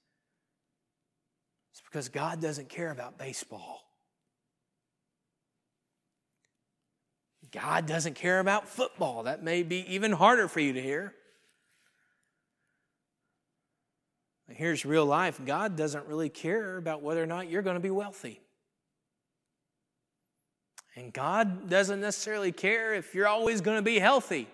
It's 1.73 1.81
because 1.81 2.11
God 2.11 2.40
doesn't 2.42 2.68
care 2.68 2.90
about 2.90 3.18
baseball. 3.18 3.84
God 7.55 7.87
doesn't 7.87 8.14
care 8.14 8.40
about 8.40 8.69
football. 8.69 9.23
That 9.23 9.45
may 9.45 9.62
be 9.62 9.87
even 9.95 10.11
harder 10.11 10.49
for 10.49 10.59
you 10.59 10.73
to 10.73 10.83
hear. 10.83 11.14
Here's 14.49 14.85
real 14.85 15.07
life 15.07 15.40
God 15.45 15.77
doesn't 15.77 16.07
really 16.07 16.29
care 16.29 16.77
about 16.77 17.01
whether 17.01 17.23
or 17.23 17.27
not 17.27 17.49
you're 17.49 17.62
going 17.62 17.77
to 17.77 17.81
be 17.81 17.90
wealthy. 17.90 18.40
And 20.97 21.12
God 21.12 21.69
doesn't 21.69 22.01
necessarily 22.01 22.53
care 22.53 22.95
if 22.95 23.14
you're 23.14 23.29
always 23.29 23.61
going 23.61 23.79
to 23.79 23.83
be 23.83 23.99
healthy. 23.99 24.49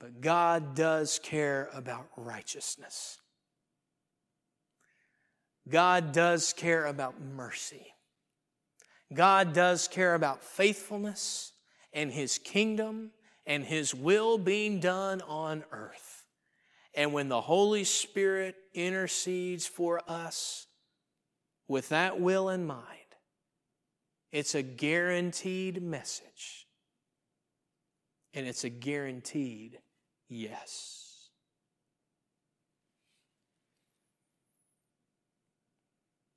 But 0.00 0.20
God 0.20 0.74
does 0.74 1.20
care 1.22 1.70
about 1.72 2.06
righteousness. 2.16 3.18
God 5.68 6.12
does 6.12 6.52
care 6.52 6.86
about 6.86 7.14
mercy. 7.20 7.93
God 9.14 9.52
does 9.52 9.88
care 9.88 10.14
about 10.14 10.42
faithfulness 10.42 11.52
and 11.92 12.10
His 12.10 12.38
kingdom 12.38 13.10
and 13.46 13.64
His 13.64 13.94
will 13.94 14.38
being 14.38 14.80
done 14.80 15.22
on 15.22 15.64
earth. 15.70 16.24
And 16.94 17.12
when 17.12 17.28
the 17.28 17.40
Holy 17.40 17.84
Spirit 17.84 18.56
intercedes 18.72 19.66
for 19.66 20.00
us 20.08 20.66
with 21.66 21.88
that 21.88 22.20
will 22.20 22.48
in 22.48 22.66
mind, 22.66 22.88
it's 24.30 24.54
a 24.54 24.62
guaranteed 24.62 25.82
message. 25.82 26.66
And 28.32 28.48
it's 28.48 28.64
a 28.64 28.68
guaranteed 28.68 29.78
yes. 30.28 31.28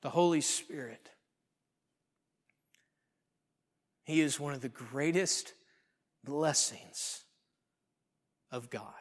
The 0.04 0.12
Holy 0.12 0.42
Spirit 0.42 1.10
he 4.08 4.22
is 4.22 4.40
one 4.40 4.54
of 4.54 4.62
the 4.62 4.70
greatest 4.70 5.54
blessings 6.24 7.26
of 8.50 8.70
God. 8.70 8.94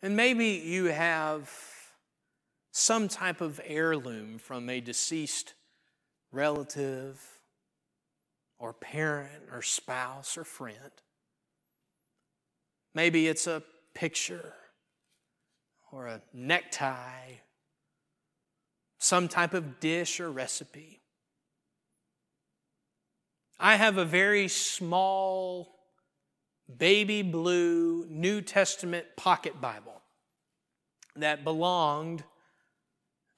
And 0.00 0.14
maybe 0.14 0.46
you 0.46 0.84
have 0.84 1.50
some 2.70 3.08
type 3.08 3.40
of 3.40 3.60
heirloom 3.64 4.38
from 4.38 4.70
a 4.70 4.80
deceased 4.80 5.54
relative 6.30 7.20
or 8.60 8.72
parent 8.72 9.42
or 9.52 9.60
spouse 9.60 10.38
or 10.38 10.44
friend. 10.44 11.02
Maybe 12.94 13.26
it's 13.26 13.48
a 13.48 13.64
picture 13.92 14.54
or 15.90 16.06
a 16.06 16.22
necktie, 16.32 17.38
some 19.00 19.26
type 19.26 19.52
of 19.52 19.80
dish 19.80 20.20
or 20.20 20.30
recipe. 20.30 21.00
I 23.60 23.76
have 23.76 23.98
a 23.98 24.04
very 24.04 24.46
small 24.48 25.74
baby 26.76 27.22
blue 27.22 28.06
New 28.08 28.40
Testament 28.40 29.06
pocket 29.16 29.60
Bible 29.60 30.00
that 31.16 31.42
belonged 31.42 32.22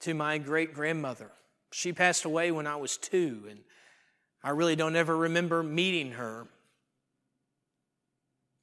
to 0.00 0.12
my 0.12 0.38
great 0.38 0.74
grandmother. 0.74 1.30
She 1.72 1.92
passed 1.92 2.24
away 2.24 2.50
when 2.50 2.66
I 2.66 2.76
was 2.76 2.96
two, 2.96 3.44
and 3.48 3.60
I 4.42 4.50
really 4.50 4.76
don't 4.76 4.96
ever 4.96 5.16
remember 5.16 5.62
meeting 5.62 6.12
her. 6.12 6.48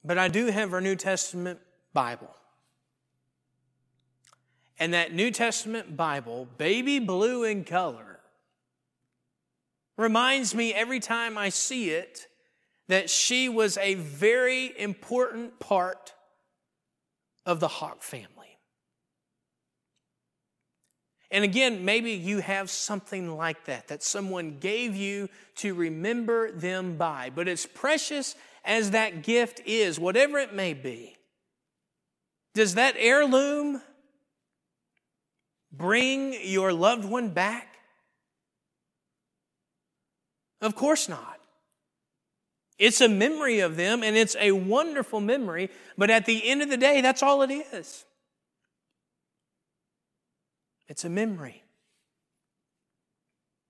But 0.04 0.18
I 0.18 0.28
do 0.28 0.46
have 0.46 0.70
her 0.70 0.80
New 0.80 0.96
Testament 0.96 1.58
Bible. 1.92 2.34
And 4.78 4.94
that 4.94 5.12
New 5.12 5.32
Testament 5.32 5.96
Bible, 5.96 6.46
baby 6.56 7.00
blue 7.00 7.42
in 7.42 7.64
color, 7.64 8.07
reminds 9.98 10.54
me 10.54 10.72
every 10.72 11.00
time 11.00 11.36
I 11.36 11.50
see 11.50 11.90
it 11.90 12.26
that 12.86 13.10
she 13.10 13.50
was 13.50 13.76
a 13.76 13.94
very 13.94 14.72
important 14.78 15.58
part 15.58 16.14
of 17.44 17.60
the 17.60 17.68
Hawk 17.68 18.02
family. 18.02 18.58
And 21.30 21.44
again, 21.44 21.84
maybe 21.84 22.12
you 22.12 22.38
have 22.38 22.70
something 22.70 23.36
like 23.36 23.66
that, 23.66 23.88
that 23.88 24.02
someone 24.02 24.56
gave 24.60 24.96
you 24.96 25.28
to 25.56 25.74
remember 25.74 26.50
them 26.52 26.96
by. 26.96 27.30
But 27.34 27.48
as 27.48 27.66
precious 27.66 28.34
as 28.64 28.92
that 28.92 29.22
gift 29.22 29.60
is, 29.66 30.00
whatever 30.00 30.38
it 30.38 30.54
may 30.54 30.72
be, 30.72 31.16
does 32.54 32.76
that 32.76 32.94
heirloom 32.98 33.82
bring 35.70 36.34
your 36.42 36.72
loved 36.72 37.04
one 37.04 37.28
back? 37.30 37.77
Of 40.60 40.74
course 40.74 41.08
not. 41.08 41.38
It's 42.78 43.00
a 43.00 43.08
memory 43.08 43.60
of 43.60 43.76
them 43.76 44.02
and 44.02 44.16
it's 44.16 44.36
a 44.38 44.52
wonderful 44.52 45.20
memory, 45.20 45.70
but 45.96 46.10
at 46.10 46.26
the 46.26 46.48
end 46.48 46.62
of 46.62 46.70
the 46.70 46.76
day, 46.76 47.00
that's 47.00 47.22
all 47.22 47.42
it 47.42 47.50
is. 47.50 48.04
It's 50.86 51.04
a 51.04 51.10
memory. 51.10 51.62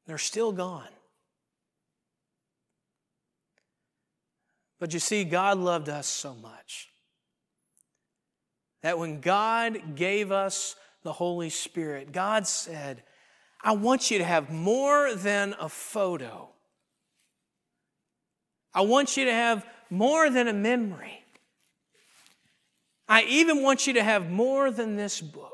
They're 0.07 0.19
still 0.19 0.53
gone. 0.53 0.89
But 4.79 4.95
you 4.95 5.01
see, 5.01 5.25
God 5.25 5.59
loved 5.59 5.89
us 5.89 6.07
so 6.07 6.35
much 6.35 6.89
that 8.83 8.99
when 8.99 9.21
God 9.21 9.97
gave 9.97 10.31
us 10.31 10.77
the 11.03 11.13
Holy 11.13 11.51
Spirit, 11.51 12.13
God 12.13 12.47
said, 12.47 13.03
I 13.61 13.73
want 13.73 14.11
you 14.11 14.19
to 14.19 14.25
have 14.25 14.51
more 14.51 15.15
than 15.15 15.55
a 15.59 15.69
photo. 15.69 16.51
I 18.75 18.83
want 18.83 19.17
you 19.17 19.25
to 19.25 19.33
have 19.33 19.67
more 19.91 20.31
than 20.31 20.49
a 20.49 20.53
memory. 20.53 21.25
I 23.09 23.23
even 23.23 23.63
want 23.63 23.87
you 23.87 23.95
to 23.95 24.03
have 24.03 24.31
more 24.31 24.71
than 24.71 24.97
this 24.97 25.21
book. 25.21 25.53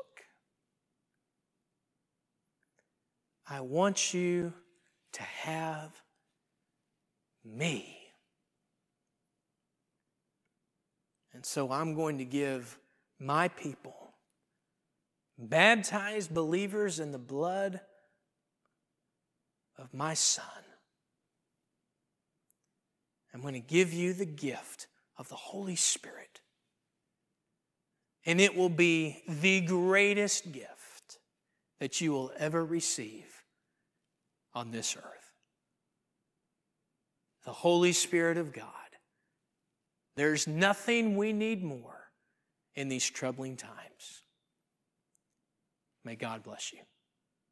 I 3.47 3.61
want 3.61 4.13
you 4.13 4.53
to 5.13 5.23
have 5.23 5.91
me. 7.45 7.97
And 11.33 11.45
so 11.45 11.71
I'm 11.71 11.95
going 11.95 12.17
to 12.17 12.25
give 12.25 12.77
my 13.19 13.47
people, 13.47 14.13
baptized 15.37 16.33
believers 16.33 16.99
in 16.99 17.11
the 17.11 17.17
blood 17.17 17.79
of 19.77 19.93
my 19.93 20.13
Son, 20.13 20.45
I'm 23.35 23.41
going 23.41 23.53
to 23.53 23.59
give 23.59 23.91
you 23.91 24.13
the 24.13 24.25
gift 24.25 24.87
of 25.17 25.27
the 25.27 25.35
Holy 25.35 25.75
Spirit. 25.75 26.39
And 28.25 28.39
it 28.39 28.55
will 28.55 28.69
be 28.69 29.23
the 29.27 29.59
greatest 29.59 30.53
gift 30.53 31.19
that 31.81 31.99
you 31.99 32.13
will 32.13 32.31
ever 32.37 32.63
receive 32.63 33.43
on 34.53 34.71
this 34.71 34.95
earth. 34.95 35.33
The 37.43 37.51
Holy 37.51 37.91
Spirit 37.91 38.37
of 38.37 38.53
God. 38.53 38.69
There's 40.15 40.47
nothing 40.47 41.17
we 41.17 41.33
need 41.33 41.61
more 41.61 42.09
in 42.73 42.87
these 42.87 43.07
troubling 43.07 43.57
times. 43.57 44.23
May 46.05 46.15
God 46.15 46.41
bless 46.41 46.71
you. 46.71 46.79